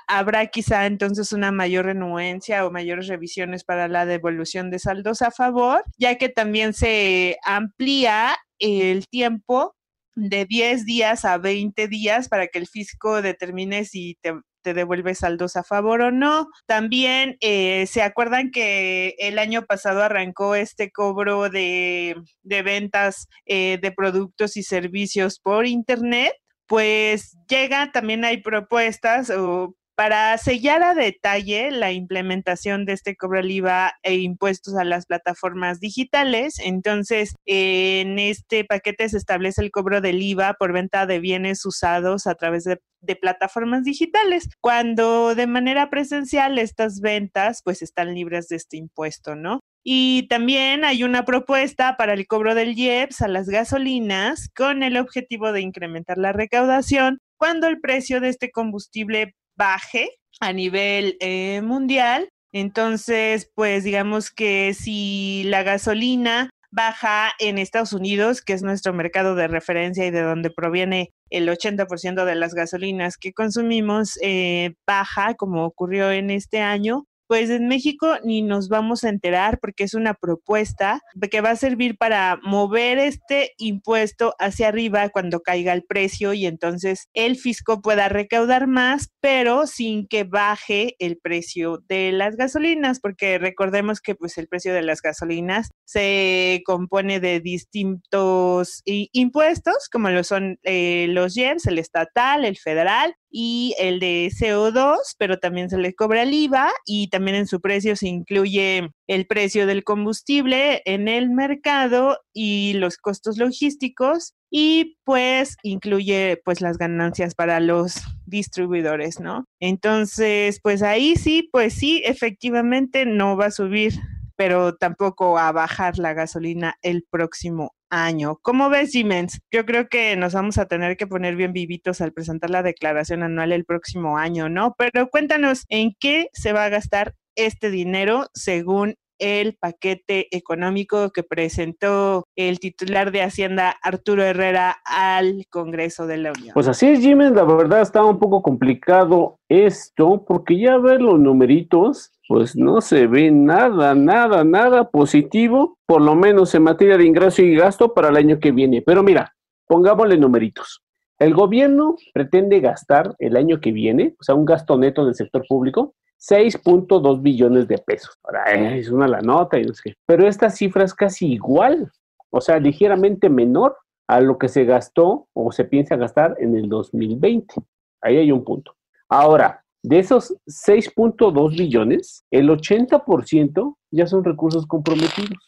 habrá 0.06 0.46
quizá 0.48 0.86
entonces 0.86 1.32
una 1.32 1.52
mayor 1.52 1.86
renuencia 1.86 2.66
o 2.66 2.70
mayores 2.70 3.08
revisiones 3.08 3.64
para 3.64 3.88
la 3.88 4.06
devolución 4.06 4.70
de 4.70 4.78
saldos 4.78 5.22
a 5.22 5.30
favor, 5.30 5.84
ya 5.98 6.16
que 6.16 6.28
también 6.28 6.72
se 6.72 7.36
amplía 7.44 8.36
el 8.58 9.06
tiempo 9.08 9.74
de 10.18 10.46
10 10.46 10.84
días 10.84 11.24
a 11.24 11.38
20 11.38 11.86
días 11.88 12.28
para 12.28 12.48
que 12.48 12.58
el 12.58 12.66
fisco 12.66 13.22
determine 13.22 13.84
si 13.84 14.18
te 14.20 14.34
te 14.62 14.74
devuelve 14.74 15.14
saldos 15.14 15.56
a 15.56 15.64
favor 15.64 16.00
o 16.00 16.10
no. 16.10 16.48
También 16.66 17.36
eh, 17.40 17.86
se 17.86 18.02
acuerdan 18.02 18.50
que 18.50 19.14
el 19.18 19.38
año 19.38 19.64
pasado 19.66 20.02
arrancó 20.02 20.54
este 20.54 20.90
cobro 20.90 21.48
de, 21.48 22.16
ventas 22.42 23.28
eh, 23.46 23.78
de 23.80 23.92
productos 23.92 24.56
y 24.56 24.62
servicios 24.62 25.40
por 25.40 25.66
Internet. 25.66 26.32
Pues 26.66 27.36
llega, 27.48 27.92
también 27.92 28.24
hay 28.24 28.42
propuestas 28.42 29.30
o 29.30 29.74
para 29.98 30.38
sellar 30.38 30.84
a 30.84 30.94
detalle 30.94 31.72
la 31.72 31.90
implementación 31.90 32.84
de 32.84 32.92
este 32.92 33.16
cobro 33.16 33.40
del 33.40 33.50
IVA 33.50 33.94
e 34.04 34.14
impuestos 34.14 34.76
a 34.76 34.84
las 34.84 35.06
plataformas 35.06 35.80
digitales. 35.80 36.60
Entonces, 36.60 37.34
en 37.46 38.20
este 38.20 38.64
paquete 38.64 39.08
se 39.08 39.16
establece 39.16 39.60
el 39.60 39.72
cobro 39.72 40.00
del 40.00 40.22
IVA 40.22 40.54
por 40.54 40.72
venta 40.72 41.04
de 41.04 41.18
bienes 41.18 41.66
usados 41.66 42.28
a 42.28 42.36
través 42.36 42.62
de, 42.62 42.80
de 43.00 43.16
plataformas 43.16 43.82
digitales, 43.82 44.48
cuando 44.60 45.34
de 45.34 45.48
manera 45.48 45.90
presencial 45.90 46.58
estas 46.58 47.00
ventas 47.00 47.62
pues 47.64 47.82
están 47.82 48.14
libres 48.14 48.46
de 48.46 48.54
este 48.54 48.76
impuesto, 48.76 49.34
¿no? 49.34 49.58
Y 49.82 50.28
también 50.28 50.84
hay 50.84 51.02
una 51.02 51.24
propuesta 51.24 51.96
para 51.96 52.12
el 52.12 52.28
cobro 52.28 52.54
del 52.54 52.78
IEPS 52.78 53.22
a 53.22 53.26
las 53.26 53.48
gasolinas 53.48 54.48
con 54.54 54.84
el 54.84 54.96
objetivo 54.96 55.50
de 55.50 55.62
incrementar 55.62 56.18
la 56.18 56.32
recaudación 56.32 57.18
cuando 57.36 57.68
el 57.68 57.80
precio 57.80 58.20
de 58.20 58.28
este 58.28 58.50
combustible 58.50 59.34
baje 59.58 60.08
a 60.40 60.52
nivel 60.52 61.16
eh, 61.20 61.60
mundial. 61.62 62.30
Entonces, 62.52 63.50
pues 63.54 63.84
digamos 63.84 64.30
que 64.30 64.72
si 64.72 65.42
la 65.44 65.62
gasolina 65.62 66.48
baja 66.70 67.32
en 67.38 67.58
Estados 67.58 67.92
Unidos, 67.92 68.40
que 68.42 68.52
es 68.52 68.62
nuestro 68.62 68.92
mercado 68.92 69.34
de 69.34 69.48
referencia 69.48 70.06
y 70.06 70.10
de 70.10 70.22
donde 70.22 70.50
proviene 70.50 71.12
el 71.30 71.48
80% 71.48 72.24
de 72.24 72.34
las 72.34 72.54
gasolinas 72.54 73.16
que 73.18 73.32
consumimos, 73.32 74.18
eh, 74.22 74.74
baja 74.86 75.34
como 75.34 75.64
ocurrió 75.64 76.10
en 76.10 76.30
este 76.30 76.60
año, 76.60 77.04
pues 77.28 77.50
en 77.50 77.68
México 77.68 78.16
ni 78.24 78.42
nos 78.42 78.68
vamos 78.68 79.04
a 79.04 79.10
enterar 79.10 79.58
porque 79.60 79.84
es 79.84 79.94
una 79.94 80.14
propuesta 80.14 81.02
que 81.30 81.40
va 81.42 81.50
a 81.50 81.56
servir 81.56 81.96
para 81.98 82.40
mover 82.42 82.98
este 82.98 83.52
impuesto 83.58 84.34
hacia 84.38 84.68
arriba 84.68 85.10
cuando 85.10 85.40
caiga 85.40 85.74
el 85.74 85.84
precio 85.84 86.32
y 86.32 86.46
entonces 86.46 87.08
el 87.12 87.36
fisco 87.36 87.82
pueda 87.82 88.08
recaudar 88.08 88.66
más, 88.66 89.10
pero 89.20 89.66
sin 89.66 90.08
que 90.08 90.24
baje 90.24 90.96
el 90.98 91.18
precio 91.18 91.84
de 91.86 92.12
las 92.12 92.36
gasolinas, 92.36 92.98
porque 92.98 93.38
recordemos 93.38 94.00
que 94.00 94.14
pues 94.14 94.38
el 94.38 94.48
precio 94.48 94.72
de 94.72 94.82
las 94.82 95.02
gasolinas 95.02 95.70
se 95.84 96.62
compone 96.64 97.20
de 97.20 97.40
distintos 97.40 98.80
impuestos, 98.86 99.88
como 99.92 100.08
lo 100.08 100.24
son 100.24 100.58
eh, 100.62 101.06
los 101.10 101.36
IEPS, 101.36 101.66
el 101.66 101.78
estatal, 101.78 102.46
el 102.46 102.56
federal 102.56 103.14
y 103.30 103.74
el 103.78 104.00
de 104.00 104.30
CO2, 104.32 104.96
pero 105.18 105.38
también 105.38 105.70
se 105.70 105.78
le 105.78 105.94
cobra 105.94 106.22
el 106.22 106.32
IVA 106.32 106.70
y 106.86 107.08
también 107.08 107.36
en 107.36 107.46
su 107.46 107.60
precio 107.60 107.96
se 107.96 108.08
incluye 108.08 108.90
el 109.06 109.26
precio 109.26 109.66
del 109.66 109.84
combustible 109.84 110.82
en 110.84 111.08
el 111.08 111.30
mercado 111.30 112.18
y 112.32 112.74
los 112.74 112.96
costos 112.96 113.38
logísticos 113.38 114.34
y 114.50 114.96
pues 115.04 115.56
incluye 115.62 116.40
pues 116.44 116.60
las 116.60 116.78
ganancias 116.78 117.34
para 117.34 117.60
los 117.60 118.02
distribuidores, 118.26 119.20
¿no? 119.20 119.44
Entonces, 119.60 120.60
pues 120.62 120.82
ahí 120.82 121.16
sí, 121.16 121.48
pues 121.52 121.74
sí, 121.74 122.02
efectivamente 122.04 123.04
no 123.06 123.36
va 123.36 123.46
a 123.46 123.50
subir 123.50 123.94
pero 124.38 124.76
tampoco 124.76 125.36
a 125.36 125.50
bajar 125.50 125.98
la 125.98 126.14
gasolina 126.14 126.76
el 126.82 127.04
próximo 127.10 127.74
año. 127.90 128.38
¿Cómo 128.42 128.70
ves, 128.70 128.92
Siemens? 128.92 129.40
Yo 129.50 129.64
creo 129.66 129.88
que 129.88 130.16
nos 130.16 130.34
vamos 130.34 130.58
a 130.58 130.66
tener 130.66 130.96
que 130.96 131.06
poner 131.06 131.36
bien 131.36 131.52
vivitos 131.52 132.00
al 132.00 132.12
presentar 132.12 132.50
la 132.50 132.62
declaración 132.62 133.22
anual 133.22 133.52
el 133.52 133.64
próximo 133.64 134.18
año, 134.18 134.48
¿no? 134.48 134.74
Pero 134.78 135.08
cuéntanos, 135.08 135.64
¿en 135.68 135.94
qué 135.98 136.28
se 136.32 136.52
va 136.52 136.64
a 136.64 136.68
gastar 136.68 137.14
este 137.36 137.70
dinero 137.70 138.26
según 138.34 138.96
el 139.18 139.56
paquete 139.56 140.28
económico 140.30 141.10
que 141.10 141.22
presentó 141.22 142.24
el 142.36 142.58
titular 142.58 143.12
de 143.12 143.22
Hacienda 143.22 143.76
Arturo 143.82 144.22
Herrera 144.22 144.76
al 144.84 145.46
Congreso 145.50 146.06
de 146.06 146.18
la 146.18 146.32
Unión. 146.32 146.54
Pues 146.54 146.68
así 146.68 146.86
es, 146.86 147.00
Jiménez, 147.00 147.34
la 147.34 147.44
verdad 147.44 147.82
está 147.82 148.04
un 148.04 148.18
poco 148.18 148.42
complicado 148.42 149.38
esto, 149.48 150.24
porque 150.26 150.58
ya 150.58 150.76
ver 150.78 151.00
los 151.00 151.18
numeritos, 151.18 152.12
pues 152.28 152.56
no 152.56 152.80
se 152.80 153.06
ve 153.06 153.30
nada, 153.30 153.94
nada, 153.94 154.44
nada 154.44 154.90
positivo, 154.90 155.78
por 155.86 156.02
lo 156.02 156.14
menos 156.14 156.54
en 156.54 156.64
materia 156.64 156.98
de 156.98 157.06
ingreso 157.06 157.42
y 157.42 157.56
gasto 157.56 157.94
para 157.94 158.08
el 158.08 158.16
año 158.16 158.38
que 158.38 158.52
viene. 158.52 158.82
Pero 158.82 159.02
mira, 159.02 159.34
pongámosle 159.66 160.16
numeritos. 160.16 160.82
El 161.18 161.34
gobierno 161.34 161.96
pretende 162.14 162.60
gastar 162.60 163.14
el 163.18 163.36
año 163.36 163.60
que 163.60 163.72
viene, 163.72 164.14
o 164.20 164.22
sea, 164.22 164.36
un 164.36 164.44
gasto 164.44 164.78
neto 164.78 165.04
del 165.04 165.16
sector 165.16 165.44
público, 165.48 165.94
6.2 166.18 167.22
billones 167.22 167.68
de 167.68 167.78
pesos. 167.78 168.18
Ahora, 168.24 168.76
es 168.76 168.90
una 168.90 169.06
la 169.06 169.20
nota 169.20 169.58
y 169.58 169.64
no 169.64 169.74
sé 169.74 169.94
Pero 170.06 170.26
esta 170.26 170.50
cifra 170.50 170.84
es 170.84 170.94
casi 170.94 171.32
igual, 171.32 171.90
o 172.30 172.40
sea, 172.40 172.58
ligeramente 172.58 173.28
menor 173.28 173.76
a 174.08 174.20
lo 174.20 174.38
que 174.38 174.48
se 174.48 174.64
gastó 174.64 175.28
o 175.34 175.52
se 175.52 175.64
piensa 175.64 175.96
gastar 175.96 176.36
en 176.38 176.56
el 176.56 176.68
2020. 176.68 177.54
Ahí 178.00 178.16
hay 178.16 178.32
un 178.32 178.44
punto. 178.44 178.74
Ahora, 179.08 179.62
de 179.82 179.98
esos 180.00 180.34
6.2 180.46 181.56
billones, 181.56 182.24
el 182.30 182.48
80% 182.48 183.76
ya 183.90 184.06
son 184.06 184.24
recursos 184.24 184.66
comprometidos. 184.66 185.38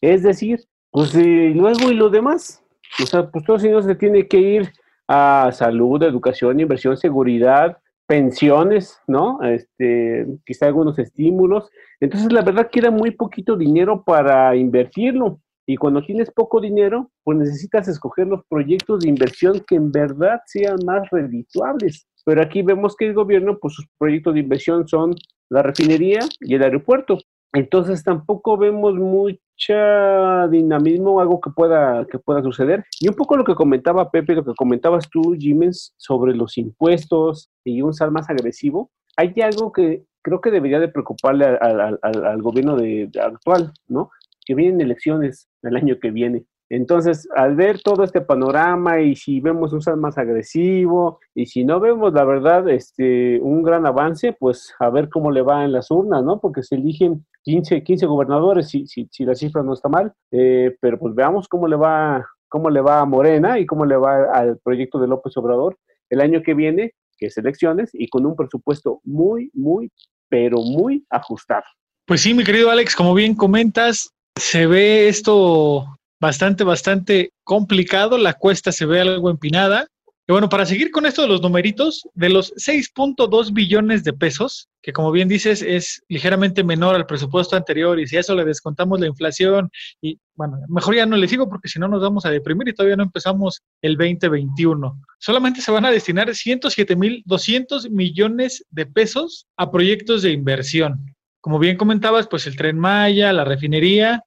Es 0.00 0.22
decir, 0.22 0.64
pues 0.90 1.14
luego 1.14 1.90
y 1.90 1.94
lo 1.94 2.10
demás. 2.10 2.62
O 3.02 3.06
sea, 3.06 3.30
pues 3.30 3.44
todo 3.44 3.56
eso 3.56 3.82
se 3.82 3.94
tiene 3.94 4.26
que 4.26 4.38
ir 4.38 4.72
a 5.08 5.50
salud, 5.52 6.02
educación, 6.02 6.60
inversión, 6.60 6.96
seguridad, 6.96 7.78
pensiones, 8.10 9.00
¿no? 9.06 9.40
Este, 9.40 10.26
quizá 10.44 10.66
algunos 10.66 10.98
estímulos. 10.98 11.70
Entonces, 12.00 12.32
la 12.32 12.42
verdad 12.42 12.68
queda 12.68 12.90
muy 12.90 13.12
poquito 13.12 13.56
dinero 13.56 14.02
para 14.02 14.56
invertirlo. 14.56 15.38
Y 15.64 15.76
cuando 15.76 16.02
tienes 16.02 16.28
poco 16.32 16.60
dinero, 16.60 17.08
pues 17.22 17.38
necesitas 17.38 17.86
escoger 17.86 18.26
los 18.26 18.44
proyectos 18.48 19.04
de 19.04 19.10
inversión 19.10 19.62
que 19.64 19.76
en 19.76 19.92
verdad 19.92 20.40
sean 20.46 20.78
más 20.84 21.08
redituables. 21.12 22.08
Pero 22.24 22.42
aquí 22.42 22.62
vemos 22.62 22.96
que 22.96 23.06
el 23.06 23.14
gobierno, 23.14 23.58
pues 23.60 23.74
sus 23.74 23.86
proyectos 23.96 24.34
de 24.34 24.40
inversión 24.40 24.88
son 24.88 25.14
la 25.48 25.62
refinería 25.62 26.18
y 26.40 26.56
el 26.56 26.64
aeropuerto. 26.64 27.16
Entonces 27.52 28.02
tampoco 28.02 28.56
vemos 28.56 28.94
mucha 28.96 29.38
mucha 29.60 30.48
dinamismo, 30.48 31.20
algo 31.20 31.40
que 31.40 31.50
pueda, 31.50 32.06
que 32.06 32.18
pueda 32.18 32.42
suceder. 32.42 32.84
Y 33.00 33.08
un 33.08 33.14
poco 33.14 33.36
lo 33.36 33.44
que 33.44 33.54
comentaba 33.54 34.10
Pepe, 34.10 34.34
lo 34.34 34.44
que 34.44 34.54
comentabas 34.56 35.08
tú, 35.10 35.34
Jiménez, 35.38 35.92
sobre 35.96 36.34
los 36.34 36.56
impuestos 36.58 37.50
y 37.64 37.82
un 37.82 37.94
sal 37.94 38.10
más 38.10 38.30
agresivo. 38.30 38.90
Hay 39.16 39.34
algo 39.42 39.72
que 39.72 40.04
creo 40.22 40.40
que 40.40 40.50
debería 40.50 40.80
de 40.80 40.88
preocuparle 40.88 41.46
al, 41.46 42.42
gobierno 42.42 42.76
de, 42.76 43.10
actual, 43.22 43.72
¿no? 43.88 44.10
Que 44.44 44.54
vienen 44.54 44.80
elecciones 44.80 45.48
el 45.62 45.76
año 45.76 45.98
que 46.00 46.10
viene. 46.10 46.44
Entonces, 46.70 47.28
al 47.34 47.56
ver 47.56 47.82
todo 47.82 48.04
este 48.04 48.20
panorama 48.20 49.00
y 49.00 49.16
si 49.16 49.40
vemos 49.40 49.72
un 49.72 49.82
SAT 49.82 49.96
más 49.96 50.16
agresivo 50.18 51.18
y 51.34 51.46
si 51.46 51.64
no 51.64 51.80
vemos, 51.80 52.12
la 52.12 52.24
verdad, 52.24 52.68
este, 52.68 53.40
un 53.40 53.64
gran 53.64 53.86
avance, 53.86 54.36
pues 54.38 54.72
a 54.78 54.88
ver 54.88 55.08
cómo 55.08 55.32
le 55.32 55.42
va 55.42 55.64
en 55.64 55.72
las 55.72 55.90
urnas, 55.90 56.22
¿no? 56.22 56.38
Porque 56.38 56.62
se 56.62 56.76
eligen 56.76 57.26
15, 57.42 57.82
15 57.82 58.06
gobernadores, 58.06 58.68
si, 58.68 58.86
si, 58.86 59.08
si 59.10 59.24
la 59.24 59.34
cifra 59.34 59.62
no 59.62 59.74
está 59.74 59.88
mal, 59.88 60.12
eh, 60.30 60.76
pero 60.80 60.98
pues 60.98 61.14
veamos 61.14 61.48
cómo 61.48 61.66
le 61.66 61.76
va 61.76 62.26
cómo 62.50 62.68
le 62.68 62.80
va 62.80 63.00
a 63.00 63.04
Morena 63.06 63.58
y 63.58 63.64
cómo 63.64 63.86
le 63.86 63.96
va 63.96 64.24
al 64.34 64.58
proyecto 64.58 64.98
de 64.98 65.06
López 65.06 65.36
Obrador 65.36 65.78
el 66.10 66.20
año 66.20 66.42
que 66.42 66.52
viene, 66.52 66.92
que 67.16 67.26
es 67.26 67.38
elecciones, 67.38 67.90
y 67.92 68.08
con 68.08 68.26
un 68.26 68.34
presupuesto 68.34 69.00
muy, 69.04 69.50
muy, 69.54 69.90
pero 70.28 70.58
muy 70.58 71.06
ajustado. 71.08 71.62
Pues 72.06 72.22
sí, 72.22 72.34
mi 72.34 72.42
querido 72.42 72.70
Alex, 72.70 72.96
como 72.96 73.14
bien 73.14 73.36
comentas, 73.36 74.10
se 74.36 74.66
ve 74.66 75.08
esto 75.08 75.86
bastante, 76.20 76.64
bastante 76.64 77.30
complicado, 77.44 78.18
la 78.18 78.34
cuesta 78.34 78.72
se 78.72 78.84
ve 78.84 79.00
algo 79.00 79.30
empinada. 79.30 79.86
Y 80.30 80.32
bueno, 80.32 80.48
para 80.48 80.64
seguir 80.64 80.92
con 80.92 81.06
esto 81.06 81.22
de 81.22 81.26
los 81.26 81.42
numeritos, 81.42 82.08
de 82.14 82.28
los 82.28 82.54
6.2 82.54 83.52
billones 83.52 84.04
de 84.04 84.12
pesos, 84.12 84.68
que 84.80 84.92
como 84.92 85.10
bien 85.10 85.26
dices 85.26 85.60
es 85.60 86.04
ligeramente 86.06 86.62
menor 86.62 86.94
al 86.94 87.04
presupuesto 87.04 87.56
anterior, 87.56 87.98
y 87.98 88.06
si 88.06 88.16
a 88.16 88.20
eso 88.20 88.36
le 88.36 88.44
descontamos 88.44 89.00
la 89.00 89.08
inflación, 89.08 89.72
y 90.00 90.20
bueno, 90.36 90.60
mejor 90.68 90.94
ya 90.94 91.04
no 91.04 91.16
le 91.16 91.26
sigo 91.26 91.48
porque 91.48 91.66
si 91.66 91.80
no 91.80 91.88
nos 91.88 92.00
vamos 92.00 92.26
a 92.26 92.30
deprimir 92.30 92.68
y 92.68 92.74
todavía 92.74 92.94
no 92.94 93.02
empezamos 93.02 93.62
el 93.82 93.96
2021. 93.96 95.02
Solamente 95.18 95.60
se 95.62 95.72
van 95.72 95.84
a 95.84 95.90
destinar 95.90 96.28
107.200 96.28 97.90
millones 97.90 98.64
de 98.70 98.86
pesos 98.86 99.48
a 99.56 99.72
proyectos 99.72 100.22
de 100.22 100.30
inversión. 100.30 101.12
Como 101.40 101.58
bien 101.58 101.76
comentabas, 101.76 102.28
pues 102.28 102.46
el 102.46 102.54
tren 102.54 102.78
Maya, 102.78 103.32
la 103.32 103.44
refinería 103.44 104.22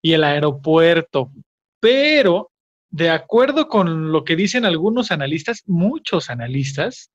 y 0.00 0.12
el 0.12 0.22
aeropuerto. 0.22 1.32
Pero, 1.80 2.49
de 2.90 3.10
acuerdo 3.10 3.68
con 3.68 4.12
lo 4.12 4.24
que 4.24 4.36
dicen 4.36 4.64
algunos 4.64 5.10
analistas, 5.10 5.62
muchos 5.66 6.28
analistas, 6.28 7.10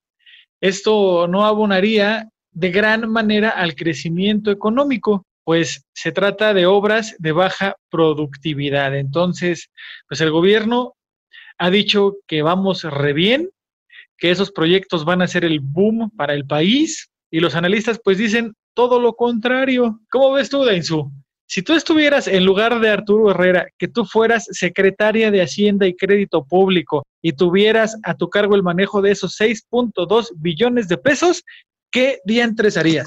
esto 0.62 1.28
no 1.28 1.46
abonaría 1.46 2.30
de 2.52 2.72
gran 2.72 3.10
manera 3.10 3.50
al 3.50 3.76
crecimiento 3.76 4.52
económico, 4.52 5.26
pues 5.44 5.86
se 5.94 6.12
trata 6.12 6.54
de 6.54 6.66
obras 6.66 7.16
de 7.20 7.34
baja 7.34 7.76
productividad. 7.90 8.96
Entonces, 8.98 9.70
pues 10.08 10.22
el 10.22 10.32
gobierno 10.32 10.94
ha 11.58 11.70
dicho 11.70 12.16
que 12.26 12.42
vamos 12.42 12.84
re 12.84 13.14
bien, 13.14 13.50
que 14.18 14.32
esos 14.32 14.52
proyectos 14.52 15.04
van 15.04 15.22
a 15.22 15.28
ser 15.28 15.44
el 15.44 15.60
boom 15.60 16.10
para 16.16 16.34
el 16.34 16.46
país, 16.46 17.10
y 17.30 17.42
los 17.42 17.56
analistas 17.56 18.00
pues 18.02 18.18
dicen 18.18 18.54
todo 18.74 19.00
lo 19.00 19.14
contrario. 19.14 20.00
¿Cómo 20.10 20.32
ves 20.34 20.50
tú, 20.50 20.64
Dainzú? 20.64 21.12
Si 21.48 21.62
tú 21.62 21.74
estuvieras 21.74 22.28
en 22.28 22.44
lugar 22.44 22.80
de 22.80 22.90
Arturo 22.90 23.30
Herrera, 23.30 23.68
que 23.78 23.88
tú 23.88 24.04
fueras 24.06 24.48
secretaria 24.50 25.30
de 25.30 25.44
Hacienda 25.44 25.86
y 25.86 25.96
Crédito 25.96 26.44
Público 26.44 27.06
y 27.22 27.34
tuvieras 27.34 27.98
a 28.04 28.16
tu 28.16 28.30
cargo 28.30 28.56
el 28.56 28.64
manejo 28.64 29.02
de 29.02 29.12
esos 29.12 29.40
6.2 29.40 30.30
billones 30.38 30.88
de 30.88 30.98
pesos, 30.98 31.44
¿qué 31.92 32.20
diantres 32.26 32.78
harías? 32.78 33.06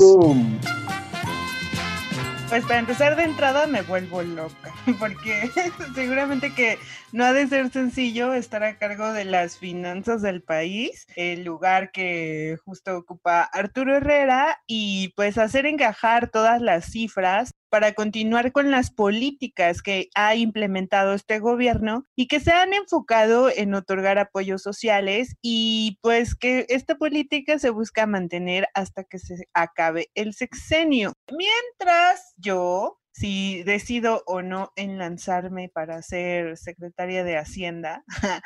Pues 2.48 2.64
para 2.64 2.78
empezar 2.78 3.14
de 3.14 3.24
entrada 3.24 3.66
me 3.66 3.82
vuelvo 3.82 4.22
loca, 4.22 4.72
porque 4.98 5.50
seguramente 5.94 6.54
que 6.54 6.78
no 7.12 7.24
ha 7.24 7.34
de 7.34 7.46
ser 7.46 7.70
sencillo 7.70 8.32
estar 8.32 8.62
a 8.62 8.78
cargo 8.78 9.12
de 9.12 9.26
las 9.26 9.58
finanzas 9.58 10.22
del 10.22 10.42
país, 10.42 11.06
el 11.16 11.44
lugar 11.44 11.90
que 11.92 12.56
justo 12.64 12.96
ocupa 12.96 13.42
Arturo 13.42 13.96
Herrera, 13.96 14.60
y 14.66 15.12
pues 15.14 15.36
hacer 15.36 15.66
encajar 15.66 16.30
todas 16.30 16.62
las 16.62 16.86
cifras 16.86 17.52
para 17.70 17.92
continuar 17.92 18.52
con 18.52 18.70
las 18.70 18.90
políticas 18.90 19.82
que 19.82 20.08
ha 20.14 20.34
implementado 20.34 21.14
este 21.14 21.38
gobierno 21.38 22.04
y 22.16 22.28
que 22.28 22.40
se 22.40 22.52
han 22.52 22.72
enfocado 22.72 23.50
en 23.50 23.74
otorgar 23.74 24.18
apoyos 24.18 24.62
sociales 24.62 25.36
y 25.42 25.98
pues 26.02 26.34
que 26.34 26.66
esta 26.68 26.96
política 26.96 27.58
se 27.58 27.70
busca 27.70 28.06
mantener 28.06 28.68
hasta 28.74 29.04
que 29.04 29.18
se 29.18 29.48
acabe 29.52 30.08
el 30.14 30.34
sexenio. 30.34 31.12
Mientras 31.30 32.34
yo 32.36 32.98
si 33.18 33.64
decido 33.64 34.22
o 34.26 34.42
no 34.42 34.72
en 34.76 34.96
lanzarme 34.96 35.68
para 35.68 36.02
ser 36.02 36.56
secretaria 36.56 37.24
de 37.24 37.36
Hacienda, 37.36 38.04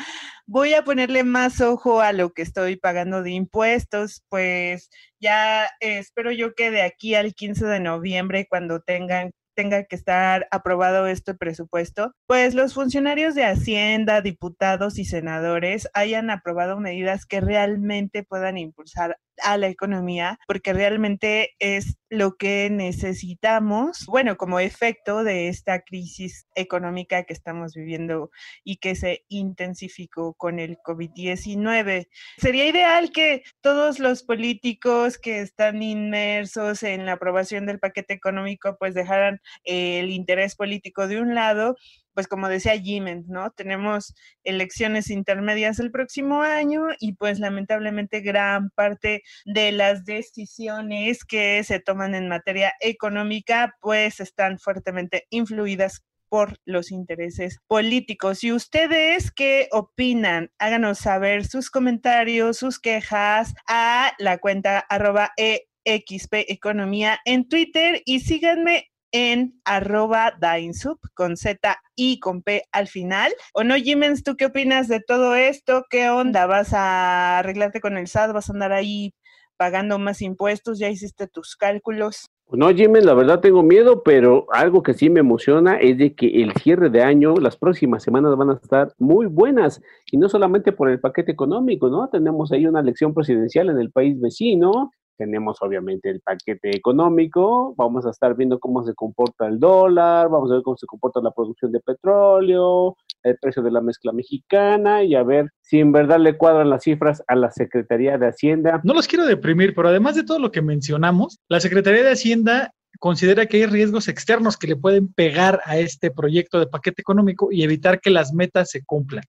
voy 0.46 0.74
a 0.74 0.84
ponerle 0.84 1.24
más 1.24 1.60
ojo 1.60 2.00
a 2.00 2.12
lo 2.12 2.32
que 2.32 2.42
estoy 2.42 2.76
pagando 2.76 3.22
de 3.22 3.30
impuestos, 3.32 4.24
pues 4.28 4.90
ya 5.20 5.68
espero 5.80 6.32
yo 6.32 6.54
que 6.54 6.70
de 6.70 6.82
aquí 6.82 7.14
al 7.14 7.34
15 7.34 7.66
de 7.66 7.80
noviembre, 7.80 8.46
cuando 8.48 8.80
tengan 8.80 9.30
tenga 9.54 9.84
que 9.84 9.96
estar 9.96 10.48
aprobado 10.50 11.06
este 11.06 11.34
presupuesto, 11.34 12.14
pues 12.26 12.54
los 12.54 12.74
funcionarios 12.74 13.34
de 13.34 13.44
Hacienda, 13.44 14.20
diputados 14.20 14.98
y 14.98 15.04
senadores 15.04 15.88
hayan 15.94 16.30
aprobado 16.30 16.78
medidas 16.80 17.26
que 17.26 17.40
realmente 17.40 18.22
puedan 18.22 18.56
impulsar 18.56 19.18
a 19.44 19.56
la 19.56 19.68
economía, 19.68 20.38
porque 20.46 20.72
realmente 20.72 21.50
es 21.58 21.96
lo 22.08 22.36
que 22.36 22.68
necesitamos, 22.70 24.04
bueno, 24.06 24.36
como 24.36 24.60
efecto 24.60 25.24
de 25.24 25.48
esta 25.48 25.80
crisis 25.80 26.46
económica 26.54 27.24
que 27.24 27.32
estamos 27.32 27.74
viviendo 27.74 28.30
y 28.64 28.76
que 28.76 28.94
se 28.94 29.24
intensificó 29.28 30.34
con 30.34 30.58
el 30.58 30.76
COVID-19. 30.78 32.08
Sería 32.36 32.66
ideal 32.66 33.12
que 33.12 33.42
todos 33.62 33.98
los 33.98 34.22
políticos 34.22 35.18
que 35.18 35.40
están 35.40 35.82
inmersos 35.82 36.82
en 36.82 37.06
la 37.06 37.12
aprobación 37.12 37.66
del 37.66 37.78
paquete 37.78 38.14
económico 38.14 38.76
pues 38.78 38.94
dejaran 38.94 39.40
el 39.64 40.10
interés 40.10 40.54
político 40.54 41.08
de 41.08 41.20
un 41.20 41.34
lado 41.34 41.76
pues 42.14 42.28
como 42.28 42.48
decía 42.48 42.78
Jiménez, 42.78 43.26
¿no? 43.28 43.50
Tenemos 43.50 44.14
elecciones 44.44 45.10
intermedias 45.10 45.78
el 45.78 45.90
próximo 45.90 46.42
año 46.42 46.82
y 47.00 47.14
pues 47.14 47.38
lamentablemente 47.38 48.20
gran 48.20 48.70
parte 48.70 49.22
de 49.44 49.72
las 49.72 50.04
decisiones 50.04 51.24
que 51.24 51.62
se 51.64 51.80
toman 51.80 52.14
en 52.14 52.28
materia 52.28 52.74
económica 52.80 53.74
pues 53.80 54.20
están 54.20 54.58
fuertemente 54.58 55.26
influidas 55.30 56.02
por 56.32 56.56
los 56.64 56.90
intereses 56.92 57.58
políticos. 57.66 58.42
¿Y 58.42 58.52
ustedes 58.52 59.30
qué 59.30 59.68
opinan? 59.70 60.50
Háganos 60.58 60.98
saber 60.98 61.44
sus 61.44 61.68
comentarios, 61.68 62.56
sus 62.56 62.80
quejas 62.80 63.52
a 63.68 64.12
la 64.18 64.38
cuenta 64.38 64.78
arroba 64.78 65.32
EXP 65.36 66.32
Economía 66.48 67.20
en 67.26 67.46
Twitter 67.48 68.00
y 68.06 68.20
síganme 68.20 68.91
en 69.12 69.60
arroba 69.64 70.32
Dainsub 70.40 70.98
con 71.14 71.36
Z 71.36 71.78
y 71.94 72.18
con 72.18 72.42
P 72.42 72.64
al 72.72 72.88
final. 72.88 73.32
¿O 73.54 73.62
no, 73.62 73.76
Jimens, 73.76 74.24
tú 74.24 74.36
qué 74.36 74.46
opinas 74.46 74.88
de 74.88 75.00
todo 75.00 75.34
esto? 75.34 75.84
¿Qué 75.88 76.10
onda? 76.10 76.46
¿Vas 76.46 76.72
a 76.72 77.38
arreglarte 77.38 77.80
con 77.80 77.96
el 77.96 78.08
SAT? 78.08 78.32
¿Vas 78.32 78.48
a 78.48 78.52
andar 78.52 78.72
ahí 78.72 79.14
pagando 79.56 79.98
más 79.98 80.22
impuestos? 80.22 80.78
¿Ya 80.78 80.88
hiciste 80.88 81.28
tus 81.28 81.54
cálculos? 81.56 82.26
Pues 82.46 82.58
no, 82.58 82.68
Jimens, 82.68 83.06
la 83.06 83.14
verdad 83.14 83.40
tengo 83.40 83.62
miedo, 83.62 84.02
pero 84.02 84.46
algo 84.52 84.82
que 84.82 84.92
sí 84.92 85.08
me 85.08 85.20
emociona 85.20 85.76
es 85.76 85.96
de 85.96 86.14
que 86.14 86.42
el 86.42 86.52
cierre 86.52 86.90
de 86.90 87.02
año, 87.02 87.34
las 87.36 87.56
próximas 87.56 88.02
semanas 88.02 88.36
van 88.36 88.50
a 88.50 88.54
estar 88.54 88.92
muy 88.98 89.24
buenas, 89.24 89.80
y 90.10 90.18
no 90.18 90.28
solamente 90.28 90.72
por 90.72 90.90
el 90.90 91.00
paquete 91.00 91.32
económico, 91.32 91.88
¿no? 91.88 92.08
Tenemos 92.10 92.52
ahí 92.52 92.66
una 92.66 92.80
elección 92.80 93.14
presidencial 93.14 93.70
en 93.70 93.78
el 93.78 93.90
país 93.90 94.20
vecino, 94.20 94.90
tenemos 95.22 95.58
obviamente 95.60 96.10
el 96.10 96.20
paquete 96.20 96.76
económico, 96.76 97.74
vamos 97.76 98.04
a 98.06 98.10
estar 98.10 98.34
viendo 98.34 98.58
cómo 98.58 98.84
se 98.84 98.92
comporta 98.92 99.46
el 99.46 99.60
dólar, 99.60 100.28
vamos 100.28 100.50
a 100.50 100.54
ver 100.54 100.64
cómo 100.64 100.76
se 100.76 100.86
comporta 100.86 101.20
la 101.20 101.30
producción 101.30 101.70
de 101.70 101.78
petróleo, 101.78 102.96
el 103.22 103.38
precio 103.38 103.62
de 103.62 103.70
la 103.70 103.80
mezcla 103.80 104.12
mexicana 104.12 105.04
y 105.04 105.14
a 105.14 105.22
ver 105.22 105.52
si 105.60 105.78
en 105.78 105.92
verdad 105.92 106.18
le 106.18 106.36
cuadran 106.36 106.70
las 106.70 106.82
cifras 106.82 107.22
a 107.28 107.36
la 107.36 107.52
Secretaría 107.52 108.18
de 108.18 108.26
Hacienda. 108.26 108.80
No 108.82 108.94
los 108.94 109.06
quiero 109.06 109.24
deprimir, 109.24 109.76
pero 109.76 109.90
además 109.90 110.16
de 110.16 110.24
todo 110.24 110.40
lo 110.40 110.50
que 110.50 110.60
mencionamos, 110.60 111.38
la 111.48 111.60
Secretaría 111.60 112.02
de 112.02 112.10
Hacienda 112.10 112.72
considera 112.98 113.46
que 113.46 113.58
hay 113.58 113.66
riesgos 113.66 114.08
externos 114.08 114.56
que 114.56 114.66
le 114.66 114.76
pueden 114.76 115.12
pegar 115.12 115.60
a 115.66 115.78
este 115.78 116.10
proyecto 116.10 116.58
de 116.58 116.66
paquete 116.66 117.00
económico 117.00 117.52
y 117.52 117.62
evitar 117.62 118.00
que 118.00 118.10
las 118.10 118.32
metas 118.32 118.70
se 118.70 118.84
cumplan. 118.84 119.22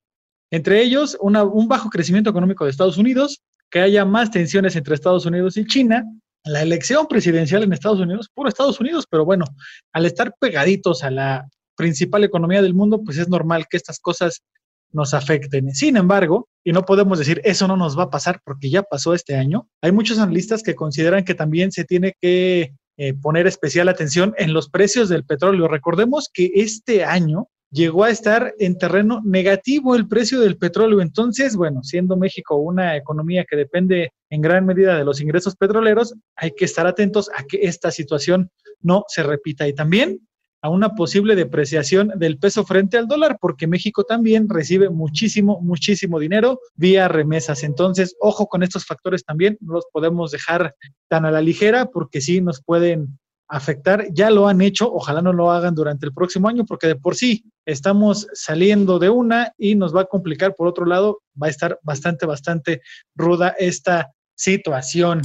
Entre 0.49 0.81
ellos, 0.81 1.17
un 1.21 1.67
bajo 1.67 1.89
crecimiento 1.89 2.31
económico 2.31 2.65
de 2.65 2.71
Estados 2.71 2.97
Unidos, 2.97 3.43
que 3.73 3.81
haya 3.81 4.05
más 4.05 4.29
tensiones 4.29 4.75
entre 4.75 4.93
Estados 4.93 5.25
Unidos 5.25 5.57
y 5.57 5.65
China. 5.65 6.05
La 6.45 6.61
elección 6.61 7.07
presidencial 7.07 7.63
en 7.63 7.73
Estados 7.73 7.99
Unidos, 7.99 8.29
puro 8.31 8.47
Estados 8.47 8.79
Unidos, 8.79 9.07
pero 9.09 9.25
bueno, 9.25 9.45
al 9.91 10.05
estar 10.05 10.35
pegaditos 10.39 11.03
a 11.03 11.09
la 11.09 11.49
principal 11.75 12.23
economía 12.23 12.61
del 12.61 12.75
mundo, 12.75 13.01
pues 13.03 13.17
es 13.17 13.27
normal 13.29 13.65
que 13.67 13.77
estas 13.77 13.99
cosas 13.99 14.43
nos 14.91 15.15
afecten. 15.15 15.73
Sin 15.73 15.97
embargo, 15.97 16.49
y 16.63 16.71
no 16.71 16.85
podemos 16.85 17.17
decir 17.17 17.41
eso 17.45 17.67
no 17.67 17.75
nos 17.75 17.97
va 17.97 18.03
a 18.03 18.09
pasar 18.11 18.41
porque 18.45 18.69
ya 18.69 18.83
pasó 18.83 19.15
este 19.15 19.35
año, 19.35 19.67
hay 19.81 19.91
muchos 19.91 20.19
analistas 20.19 20.61
que 20.61 20.75
consideran 20.75 21.25
que 21.25 21.33
también 21.33 21.71
se 21.71 21.83
tiene 21.83 22.13
que 22.21 22.75
eh, 22.97 23.13
poner 23.15 23.47
especial 23.47 23.89
atención 23.89 24.35
en 24.37 24.53
los 24.53 24.69
precios 24.69 25.09
del 25.09 25.25
petróleo. 25.25 25.67
Recordemos 25.67 26.29
que 26.31 26.51
este 26.53 27.05
año 27.05 27.47
llegó 27.73 28.03
a 28.03 28.11
estar 28.11 28.53
en 28.59 28.77
terreno 28.77 29.21
negativo 29.25 29.95
el 29.95 30.07
precio 30.07 30.39
del 30.39 30.57
petróleo. 30.57 31.01
Entonces, 31.01 31.55
bueno, 31.55 31.83
siendo 31.83 32.15
México 32.15 32.55
una 32.55 32.95
economía 32.95 33.45
que 33.49 33.57
depende 33.57 34.13
en 34.29 34.41
gran 34.41 34.65
medida 34.65 34.95
de 34.95 35.03
los 35.03 35.19
ingresos 35.19 35.55
petroleros, 35.55 36.13
hay 36.35 36.51
que 36.51 36.65
estar 36.65 36.85
atentos 36.85 37.29
a 37.35 37.43
que 37.43 37.61
esta 37.63 37.91
situación 37.91 38.51
no 38.81 39.03
se 39.07 39.23
repita. 39.23 39.67
Y 39.67 39.73
también 39.73 40.19
a 40.61 40.69
una 40.69 40.95
posible 40.95 41.35
depreciación 41.35 42.13
del 42.15 42.37
peso 42.37 42.63
frente 42.63 42.97
al 42.97 43.07
dólar, 43.07 43.37
porque 43.41 43.67
México 43.67 44.05
también 44.05 44.47
recibe 44.47 44.89
muchísimo, 44.89 45.59
muchísimo 45.61 46.19
dinero 46.19 46.59
vía 46.75 47.09
remesas. 47.09 47.63
Entonces, 47.63 48.15
ojo 48.21 48.47
con 48.47 48.63
estos 48.63 48.85
factores 48.85 49.25
también, 49.25 49.57
no 49.59 49.73
los 49.73 49.85
podemos 49.91 50.31
dejar 50.31 50.73
tan 51.09 51.25
a 51.25 51.31
la 51.31 51.41
ligera, 51.41 51.87
porque 51.87 52.21
sí 52.21 52.39
nos 52.39 52.63
pueden 52.63 53.19
afectar. 53.53 54.07
Ya 54.11 54.31
lo 54.31 54.47
han 54.47 54.61
hecho, 54.61 54.91
ojalá 54.91 55.21
no 55.21 55.31
lo 55.31 55.51
hagan 55.51 55.75
durante 55.75 56.07
el 56.07 56.13
próximo 56.13 56.49
año, 56.49 56.65
porque 56.65 56.87
de 56.87 56.95
por 56.95 57.15
sí 57.15 57.45
estamos 57.65 58.27
saliendo 58.33 58.97
de 58.97 59.09
una 59.09 59.53
y 59.57 59.75
nos 59.75 59.95
va 59.95 60.01
a 60.01 60.05
complicar. 60.05 60.55
Por 60.55 60.67
otro 60.67 60.85
lado, 60.85 61.21
va 61.41 61.47
a 61.47 61.51
estar 61.51 61.79
bastante, 61.83 62.25
bastante 62.25 62.81
ruda 63.15 63.55
esta 63.59 64.11
situación 64.35 65.21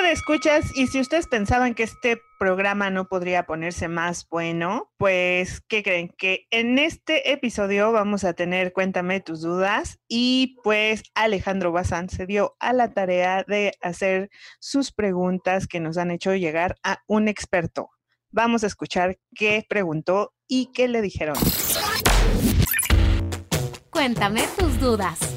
escuchas 0.00 0.76
y 0.76 0.88
si 0.88 1.00
ustedes 1.00 1.26
pensaban 1.26 1.74
que 1.74 1.84
este 1.84 2.20
programa 2.38 2.90
no 2.90 3.08
podría 3.08 3.44
ponerse 3.44 3.88
más 3.88 4.28
bueno, 4.28 4.90
pues, 4.98 5.62
¿qué 5.68 5.82
creen? 5.82 6.12
Que 6.16 6.46
en 6.50 6.78
este 6.78 7.32
episodio 7.32 7.92
vamos 7.92 8.24
a 8.24 8.34
tener 8.34 8.72
Cuéntame 8.72 9.20
tus 9.20 9.40
dudas 9.40 9.98
y 10.08 10.56
pues 10.62 11.02
Alejandro 11.14 11.72
Bazán 11.72 12.10
se 12.10 12.26
dio 12.26 12.56
a 12.60 12.72
la 12.72 12.92
tarea 12.92 13.44
de 13.48 13.72
hacer 13.80 14.30
sus 14.60 14.92
preguntas 14.92 15.66
que 15.66 15.80
nos 15.80 15.96
han 15.96 16.10
hecho 16.10 16.34
llegar 16.34 16.76
a 16.84 17.02
un 17.06 17.28
experto. 17.28 17.90
Vamos 18.30 18.64
a 18.64 18.66
escuchar 18.66 19.18
qué 19.34 19.64
preguntó 19.68 20.34
y 20.46 20.70
qué 20.72 20.88
le 20.88 21.00
dijeron. 21.02 21.36
Cuéntame 23.90 24.46
tus 24.58 24.78
dudas. 24.78 25.31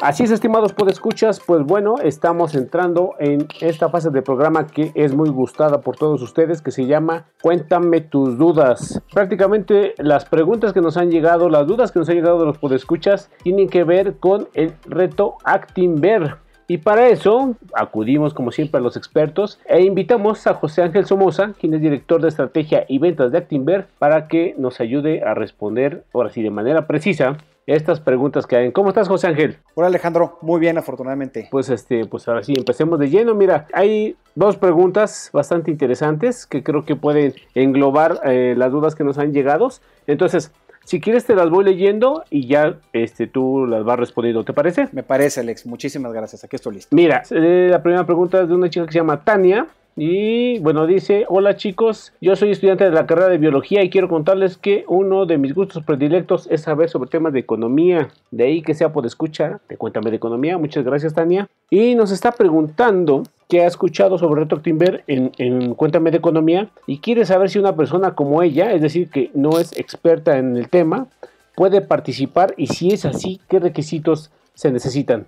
Así 0.00 0.22
es, 0.22 0.30
estimados 0.30 0.72
podescuchas, 0.72 1.40
pues 1.44 1.64
bueno, 1.64 1.96
estamos 2.00 2.54
entrando 2.54 3.16
en 3.18 3.48
esta 3.60 3.88
fase 3.88 4.10
del 4.10 4.22
programa 4.22 4.68
que 4.68 4.92
es 4.94 5.12
muy 5.12 5.28
gustada 5.28 5.80
por 5.80 5.96
todos 5.96 6.22
ustedes, 6.22 6.62
que 6.62 6.70
se 6.70 6.86
llama 6.86 7.26
Cuéntame 7.42 8.02
tus 8.02 8.38
dudas. 8.38 9.02
Prácticamente 9.12 9.94
las 9.98 10.24
preguntas 10.24 10.72
que 10.72 10.80
nos 10.80 10.96
han 10.96 11.10
llegado, 11.10 11.48
las 11.48 11.66
dudas 11.66 11.90
que 11.90 11.98
nos 11.98 12.08
han 12.08 12.14
llegado 12.14 12.38
de 12.38 12.46
los 12.46 12.58
podescuchas, 12.58 13.28
tienen 13.42 13.68
que 13.68 13.82
ver 13.82 14.18
con 14.18 14.46
el 14.54 14.72
reto 14.84 15.34
Actinver. 15.42 16.36
Y 16.68 16.78
para 16.78 17.08
eso 17.08 17.56
acudimos 17.74 18.34
como 18.34 18.52
siempre 18.52 18.78
a 18.78 18.82
los 18.82 18.96
expertos 18.96 19.58
e 19.66 19.82
invitamos 19.82 20.46
a 20.46 20.54
José 20.54 20.82
Ángel 20.82 21.06
Somoza, 21.06 21.54
quien 21.58 21.74
es 21.74 21.80
director 21.80 22.22
de 22.22 22.28
estrategia 22.28 22.84
y 22.86 23.00
ventas 23.00 23.32
de 23.32 23.38
Actinver, 23.38 23.88
para 23.98 24.28
que 24.28 24.54
nos 24.58 24.78
ayude 24.78 25.24
a 25.24 25.34
responder, 25.34 26.04
ahora 26.14 26.30
sí, 26.30 26.40
de 26.40 26.50
manera 26.50 26.86
precisa, 26.86 27.36
estas 27.68 28.00
preguntas 28.00 28.46
que 28.46 28.56
hay. 28.56 28.72
¿Cómo 28.72 28.88
estás, 28.88 29.08
José 29.08 29.26
Ángel? 29.26 29.58
Hola, 29.74 29.88
Alejandro. 29.88 30.38
Muy 30.40 30.58
bien, 30.58 30.78
afortunadamente. 30.78 31.48
Pues 31.50 31.68
este, 31.68 32.06
pues 32.06 32.26
ahora 32.26 32.42
sí, 32.42 32.54
empecemos 32.56 32.98
de 32.98 33.10
lleno. 33.10 33.34
Mira, 33.34 33.66
hay 33.74 34.16
dos 34.34 34.56
preguntas 34.56 35.28
bastante 35.34 35.70
interesantes 35.70 36.46
que 36.46 36.62
creo 36.62 36.86
que 36.86 36.96
pueden 36.96 37.34
englobar 37.54 38.20
eh, 38.24 38.54
las 38.56 38.72
dudas 38.72 38.94
que 38.94 39.04
nos 39.04 39.18
han 39.18 39.34
llegado. 39.34 39.68
Entonces, 40.06 40.50
si 40.84 40.98
quieres 40.98 41.26
te 41.26 41.34
las 41.34 41.50
voy 41.50 41.66
leyendo 41.66 42.24
y 42.30 42.46
ya 42.46 42.78
este, 42.94 43.26
tú 43.26 43.66
las 43.66 43.84
vas 43.84 43.98
respondiendo, 43.98 44.44
¿te 44.44 44.54
parece? 44.54 44.88
Me 44.92 45.02
parece, 45.02 45.40
Alex. 45.40 45.66
Muchísimas 45.66 46.14
gracias. 46.14 46.44
Aquí 46.44 46.56
estoy 46.56 46.76
listo. 46.76 46.96
Mira, 46.96 47.22
eh, 47.30 47.68
la 47.70 47.82
primera 47.82 48.06
pregunta 48.06 48.40
es 48.40 48.48
de 48.48 48.54
una 48.54 48.70
chica 48.70 48.86
que 48.86 48.92
se 48.92 48.98
llama 48.98 49.22
Tania. 49.22 49.66
Y 50.00 50.60
bueno, 50.60 50.86
dice, 50.86 51.24
hola 51.28 51.56
chicos, 51.56 52.12
yo 52.20 52.36
soy 52.36 52.52
estudiante 52.52 52.84
de 52.84 52.92
la 52.92 53.04
carrera 53.04 53.30
de 53.30 53.38
biología 53.38 53.82
y 53.82 53.90
quiero 53.90 54.08
contarles 54.08 54.56
que 54.56 54.84
uno 54.86 55.26
de 55.26 55.38
mis 55.38 55.56
gustos 55.56 55.82
predilectos 55.82 56.46
es 56.52 56.60
saber 56.60 56.88
sobre 56.88 57.10
temas 57.10 57.32
de 57.32 57.40
economía. 57.40 58.08
De 58.30 58.44
ahí 58.44 58.62
que 58.62 58.74
sea 58.74 58.92
por 58.92 59.06
escuchar, 59.06 59.58
te 59.66 59.76
cuéntame 59.76 60.10
de 60.10 60.16
economía. 60.16 60.56
Muchas 60.56 60.84
gracias 60.84 61.14
Tania. 61.14 61.48
Y 61.68 61.96
nos 61.96 62.12
está 62.12 62.30
preguntando 62.30 63.24
qué 63.48 63.62
ha 63.62 63.66
escuchado 63.66 64.18
sobre 64.18 64.42
Reto 64.42 64.60
Timber 64.60 65.02
en, 65.08 65.32
en 65.36 65.74
Cuéntame 65.74 66.12
de 66.12 66.18
Economía 66.18 66.68
y 66.86 66.98
quiere 66.98 67.26
saber 67.26 67.50
si 67.50 67.58
una 67.58 67.74
persona 67.74 68.14
como 68.14 68.40
ella, 68.44 68.72
es 68.72 68.80
decir, 68.80 69.10
que 69.10 69.32
no 69.34 69.58
es 69.58 69.76
experta 69.76 70.38
en 70.38 70.56
el 70.56 70.68
tema, 70.68 71.08
puede 71.56 71.80
participar 71.80 72.54
y 72.56 72.68
si 72.68 72.92
es 72.92 73.04
así, 73.04 73.40
qué 73.48 73.58
requisitos 73.58 74.30
se 74.54 74.70
necesitan. 74.70 75.26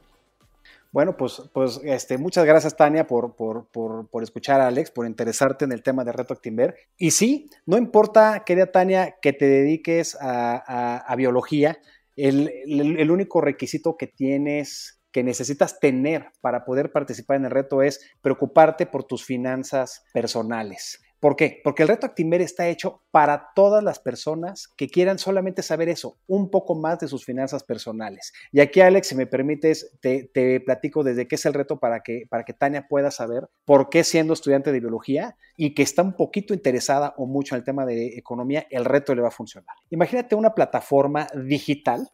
Bueno, 0.93 1.17
pues, 1.17 1.41
pues 1.53 1.81
este, 1.85 2.19
muchas 2.19 2.45
gracias, 2.45 2.77
Tania, 2.77 3.07
por, 3.07 3.37
por, 3.37 3.69
por, 3.69 4.09
por, 4.09 4.23
escuchar 4.25 4.61
a 4.61 4.67
Alex, 4.67 4.91
por 4.91 5.07
interesarte 5.07 5.65
en 5.65 5.71
el 5.71 5.85
tema 5.85 6.03
de 6.03 6.11
Reto 6.11 6.35
Actimber. 6.35 6.75
Y 6.97 7.13
sí, 7.13 7.49
no 7.65 7.79
importa, 7.79 8.43
querida 8.45 8.73
Tania, 8.73 9.17
que 9.23 9.33
te 9.33 9.47
dediques 9.47 10.17
a, 10.21 10.97
a, 10.97 11.17
biología, 11.17 11.79
el, 12.17 12.53
el, 12.67 12.99
el, 12.99 13.11
único 13.13 13.41
requisito 13.41 13.97
que 13.97 14.09
tienes, 14.09 15.01
que 15.13 15.23
necesitas 15.23 15.79
tener 15.79 16.33
para 16.41 16.65
poder 16.65 16.91
participar 16.91 17.37
en 17.37 17.45
el 17.45 17.53
reto 17.53 17.83
es 17.83 18.01
preocuparte 18.21 18.87
por 18.87 19.05
tus 19.05 19.25
finanzas 19.25 20.05
personales. 20.13 21.01
¿Por 21.21 21.37
qué? 21.37 21.61
Porque 21.63 21.83
el 21.83 21.89
reto 21.89 22.07
Actimber 22.07 22.41
está 22.41 22.67
hecho 22.69 23.03
para 23.11 23.51
todas 23.55 23.85
las 23.85 23.99
personas 23.99 24.69
que 24.69 24.89
quieran 24.89 25.19
solamente 25.19 25.63
saber 25.63 25.91
eso, 25.91 26.19
un 26.27 26.51
poco 26.51 26.75
más 26.75 26.99
de 26.99 27.09
sus 27.09 27.27
finanzas 27.27 27.63
personales. 27.63 28.33
Y 28.53 28.61
aquí, 28.61 28.81
Alex, 28.81 29.09
si 29.09 29.15
me 29.15 29.27
permites, 29.27 29.99
te, 30.01 30.61
platico 30.65 31.05
desde 31.05 31.29
qué 31.29 31.35
es 31.35 31.45
el 31.45 31.53
reto 31.53 31.79
para 31.79 32.01
que, 32.01 32.25
para 32.31 32.45
que 32.45 32.55
Tania 32.55 32.89
pueda 32.89 33.11
saber 33.11 33.49
por 33.67 33.91
qué 33.91 34.03
siendo 34.03 34.33
estudiante 34.33 34.73
de 34.73 34.81
biología 34.81 35.37
y 35.59 35.75
que 35.75 35.83
está 35.83 36.03
un 36.03 36.17
poquito 36.17 36.55
interesada 36.55 37.13
o 37.19 37.27
mucho 37.27 37.55
en 37.55 37.59
el 37.59 37.65
tema 37.65 37.85
de 37.85 38.17
economía, 38.17 38.67
el 38.71 38.87
reto 38.87 39.15
le 39.15 39.21
va 39.21 39.29
a 39.29 39.33
funcionar. 39.33 39.77
Imagínate 39.91 40.35
una 40.35 40.55
plataforma 40.55 41.27
digital 41.35 42.09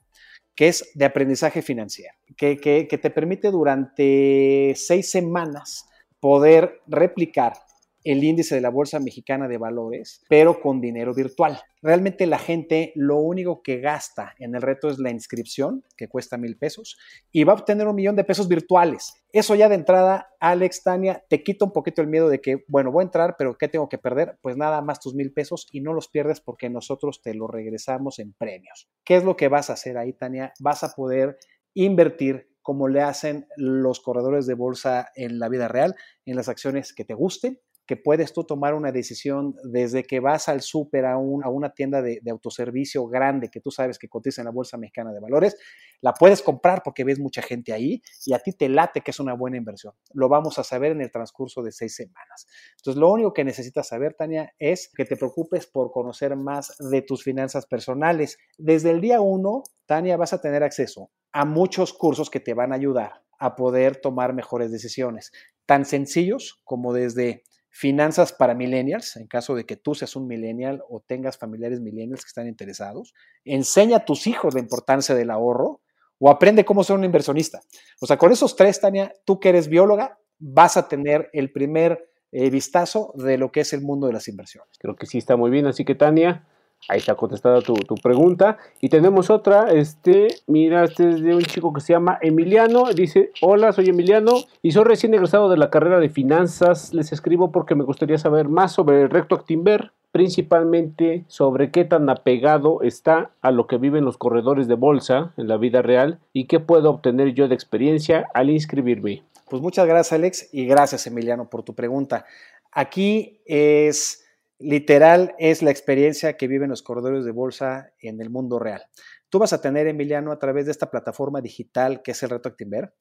que 0.56 0.66
es 0.66 0.90
de 0.94 1.04
aprendizaje 1.04 1.62
financiero, 1.62 2.14
que, 2.36 2.56
que 2.58 2.98
te 2.98 3.10
permite 3.10 3.52
durante 3.52 4.72
seis 4.74 5.10
semanas 5.10 5.86
poder 6.18 6.80
replicar 6.88 7.65
el 8.06 8.22
índice 8.22 8.54
de 8.54 8.60
la 8.60 8.70
Bolsa 8.70 9.00
Mexicana 9.00 9.48
de 9.48 9.58
Valores, 9.58 10.22
pero 10.28 10.60
con 10.60 10.80
dinero 10.80 11.12
virtual. 11.12 11.58
Realmente 11.82 12.26
la 12.26 12.38
gente 12.38 12.92
lo 12.94 13.16
único 13.16 13.62
que 13.62 13.80
gasta 13.80 14.32
en 14.38 14.54
el 14.54 14.62
reto 14.62 14.88
es 14.88 15.00
la 15.00 15.10
inscripción, 15.10 15.82
que 15.96 16.08
cuesta 16.08 16.38
mil 16.38 16.56
pesos, 16.56 16.96
y 17.32 17.42
va 17.42 17.52
a 17.52 17.56
obtener 17.56 17.88
un 17.88 17.96
millón 17.96 18.14
de 18.14 18.22
pesos 18.22 18.46
virtuales. 18.46 19.12
Eso 19.32 19.56
ya 19.56 19.68
de 19.68 19.74
entrada, 19.74 20.28
Alex, 20.38 20.84
Tania, 20.84 21.24
te 21.28 21.42
quita 21.42 21.64
un 21.64 21.72
poquito 21.72 22.00
el 22.00 22.06
miedo 22.06 22.28
de 22.28 22.40
que, 22.40 22.64
bueno, 22.68 22.92
voy 22.92 23.02
a 23.02 23.06
entrar, 23.06 23.34
pero 23.36 23.58
¿qué 23.58 23.66
tengo 23.66 23.88
que 23.88 23.98
perder? 23.98 24.38
Pues 24.40 24.56
nada 24.56 24.80
más 24.82 25.00
tus 25.00 25.16
mil 25.16 25.32
pesos 25.32 25.66
y 25.72 25.80
no 25.80 25.92
los 25.92 26.06
pierdes 26.06 26.40
porque 26.40 26.70
nosotros 26.70 27.20
te 27.22 27.34
lo 27.34 27.48
regresamos 27.48 28.20
en 28.20 28.34
premios. 28.34 28.88
¿Qué 29.04 29.16
es 29.16 29.24
lo 29.24 29.36
que 29.36 29.48
vas 29.48 29.68
a 29.68 29.72
hacer 29.72 29.98
ahí, 29.98 30.12
Tania? 30.12 30.52
Vas 30.60 30.84
a 30.84 30.92
poder 30.94 31.38
invertir 31.74 32.48
como 32.66 32.88
le 32.88 33.00
hacen 33.00 33.46
los 33.56 34.00
corredores 34.00 34.44
de 34.46 34.54
bolsa 34.54 35.10
en 35.14 35.38
la 35.38 35.48
vida 35.48 35.68
real, 35.68 35.94
en 36.24 36.34
las 36.34 36.48
acciones 36.48 36.92
que 36.92 37.04
te 37.04 37.14
gusten, 37.14 37.60
que 37.86 37.96
puedes 37.96 38.32
tú 38.32 38.44
tomar 38.44 38.74
una 38.74 38.92
decisión 38.92 39.54
desde 39.64 40.02
que 40.02 40.20
vas 40.20 40.48
al 40.48 40.60
súper 40.60 41.06
a, 41.06 41.16
un, 41.16 41.44
a, 41.44 41.48
una 41.48 41.70
tienda 41.70 42.02
de, 42.02 42.20
de, 42.22 42.30
autoservicio 42.30 43.06
grande 43.06 43.48
que 43.48 43.60
tú 43.60 43.70
sabes 43.70 43.98
que 43.98 44.08
cotiza 44.08 44.40
en 44.40 44.46
la 44.46 44.50
Bolsa 44.50 44.76
Mexicana 44.76 45.12
de 45.12 45.20
Valores, 45.20 45.56
la 46.00 46.12
puedes 46.12 46.42
comprar 46.42 46.82
porque 46.82 47.04
ves 47.04 47.18
mucha 47.18 47.42
gente 47.42 47.72
ahí 47.72 48.02
y 48.24 48.32
a 48.32 48.38
ti 48.38 48.52
te 48.52 48.68
late 48.68 49.00
que 49.00 49.12
es 49.12 49.20
una 49.20 49.34
buena 49.34 49.56
inversión. 49.56 49.94
Lo 50.12 50.28
vamos 50.28 50.58
a 50.58 50.64
saber 50.64 50.92
en 50.92 51.00
el 51.00 51.10
transcurso 51.10 51.62
de 51.62 51.72
seis 51.72 51.94
semanas. 51.94 52.46
Entonces, 52.76 53.00
lo 53.00 53.10
único 53.10 53.32
que 53.32 53.44
necesitas 53.44 53.88
saber, 53.88 54.14
Tania, 54.14 54.52
es 54.58 54.90
que 54.94 55.04
te 55.04 55.16
preocupes 55.16 55.66
por 55.66 55.90
conocer 55.90 56.36
más 56.36 56.74
de 56.78 57.02
tus 57.02 57.22
finanzas 57.22 57.66
personales. 57.66 58.38
Desde 58.58 58.90
el 58.90 59.00
día 59.00 59.20
uno, 59.20 59.62
Tania, 59.86 60.16
vas 60.16 60.32
a 60.32 60.40
tener 60.40 60.62
acceso 60.62 61.10
a 61.32 61.44
muchos 61.44 61.92
cursos 61.92 62.30
que 62.30 62.40
te 62.40 62.54
van 62.54 62.72
a 62.72 62.76
ayudar 62.76 63.22
a 63.38 63.54
poder 63.54 63.96
tomar 63.96 64.32
mejores 64.32 64.72
decisiones, 64.72 65.32
tan 65.66 65.84
sencillos 65.84 66.60
como 66.64 66.92
desde 66.92 67.44
finanzas 67.76 68.32
para 68.32 68.54
millennials, 68.54 69.16
en 69.16 69.26
caso 69.26 69.54
de 69.54 69.66
que 69.66 69.76
tú 69.76 69.94
seas 69.94 70.16
un 70.16 70.26
millennial 70.26 70.82
o 70.88 71.00
tengas 71.06 71.36
familiares 71.36 71.78
millennials 71.78 72.22
que 72.22 72.28
están 72.28 72.48
interesados. 72.48 73.12
Enseña 73.44 73.98
a 73.98 74.04
tus 74.06 74.26
hijos 74.26 74.54
la 74.54 74.60
importancia 74.60 75.14
del 75.14 75.30
ahorro 75.30 75.82
o 76.18 76.30
aprende 76.30 76.64
cómo 76.64 76.84
ser 76.84 76.96
un 76.96 77.04
inversionista. 77.04 77.60
O 78.00 78.06
sea, 78.06 78.16
con 78.16 78.32
esos 78.32 78.56
tres, 78.56 78.80
Tania, 78.80 79.12
tú 79.26 79.38
que 79.40 79.50
eres 79.50 79.68
bióloga, 79.68 80.18
vas 80.38 80.78
a 80.78 80.88
tener 80.88 81.28
el 81.34 81.52
primer 81.52 82.08
eh, 82.32 82.48
vistazo 82.48 83.12
de 83.14 83.36
lo 83.36 83.52
que 83.52 83.60
es 83.60 83.74
el 83.74 83.82
mundo 83.82 84.06
de 84.06 84.14
las 84.14 84.26
inversiones. 84.26 84.78
Creo 84.78 84.96
que 84.96 85.04
sí 85.04 85.18
está 85.18 85.36
muy 85.36 85.50
bien, 85.50 85.66
así 85.66 85.84
que 85.84 85.94
Tania, 85.94 86.48
Ahí 86.88 86.98
está 86.98 87.14
contestada 87.14 87.60
tu, 87.62 87.74
tu, 87.74 87.96
pregunta. 87.96 88.58
Y 88.80 88.88
tenemos 88.88 89.28
otra, 89.30 89.72
este, 89.72 90.28
mira, 90.46 90.84
este 90.84 91.10
es 91.10 91.20
de 91.20 91.34
un 91.34 91.42
chico 91.42 91.72
que 91.72 91.80
se 91.80 91.92
llama 91.92 92.18
Emiliano. 92.20 92.84
Dice, 92.92 93.32
hola, 93.40 93.72
soy 93.72 93.88
Emiliano 93.88 94.34
y 94.62 94.72
soy 94.72 94.84
recién 94.84 95.12
egresado 95.14 95.50
de 95.50 95.56
la 95.56 95.70
carrera 95.70 95.98
de 95.98 96.08
finanzas. 96.08 96.94
Les 96.94 97.12
escribo 97.12 97.50
porque 97.50 97.74
me 97.74 97.84
gustaría 97.84 98.18
saber 98.18 98.48
más 98.48 98.72
sobre 98.72 99.02
el 99.02 99.10
recto 99.10 99.34
Actimber, 99.34 99.92
principalmente 100.12 101.24
sobre 101.26 101.70
qué 101.70 101.84
tan 101.84 102.08
apegado 102.08 102.82
está 102.82 103.32
a 103.42 103.50
lo 103.50 103.66
que 103.66 103.78
viven 103.78 104.04
los 104.04 104.16
corredores 104.16 104.68
de 104.68 104.74
bolsa 104.74 105.32
en 105.36 105.48
la 105.48 105.56
vida 105.56 105.82
real 105.82 106.20
y 106.32 106.46
qué 106.46 106.60
puedo 106.60 106.90
obtener 106.90 107.34
yo 107.34 107.48
de 107.48 107.54
experiencia 107.54 108.28
al 108.32 108.50
inscribirme. 108.50 109.24
Pues 109.50 109.60
muchas 109.60 109.86
gracias, 109.86 110.12
Alex, 110.12 110.48
y 110.52 110.66
gracias, 110.66 111.06
Emiliano, 111.06 111.50
por 111.50 111.62
tu 111.62 111.74
pregunta. 111.74 112.24
Aquí 112.72 113.40
es 113.44 114.25
literal, 114.58 115.34
es 115.38 115.62
la 115.62 115.70
experiencia 115.70 116.36
que 116.36 116.48
viven 116.48 116.70
los 116.70 116.82
corredores 116.82 117.24
de 117.24 117.32
bolsa 117.32 117.92
en 118.00 118.20
el 118.20 118.30
mundo 118.30 118.58
real. 118.58 118.82
Tú 119.28 119.38
vas 119.38 119.52
a 119.52 119.60
tener, 119.60 119.86
Emiliano, 119.86 120.32
a 120.32 120.38
través 120.38 120.66
de 120.66 120.72
esta 120.72 120.90
plataforma 120.90 121.40
digital 121.40 122.02
que 122.02 122.12
es 122.12 122.22
el 122.22 122.30
Reto 122.30 122.48
Actinver, 122.48 122.94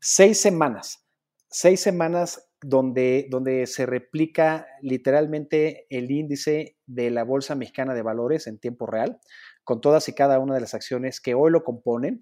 seis 0.00 0.40
semanas, 0.40 1.06
seis 1.48 1.80
semanas 1.80 2.50
donde, 2.60 3.26
donde 3.30 3.66
se 3.66 3.86
replica 3.86 4.66
literalmente 4.82 5.86
el 5.88 6.10
índice 6.10 6.76
de 6.86 7.10
la 7.10 7.24
Bolsa 7.24 7.54
Mexicana 7.54 7.94
de 7.94 8.02
Valores 8.02 8.46
en 8.46 8.58
tiempo 8.58 8.86
real, 8.86 9.18
con 9.64 9.80
todas 9.80 10.08
y 10.08 10.14
cada 10.14 10.38
una 10.38 10.54
de 10.54 10.60
las 10.60 10.74
acciones 10.74 11.20
que 11.20 11.34
hoy 11.34 11.50
lo 11.50 11.64
componen, 11.64 12.20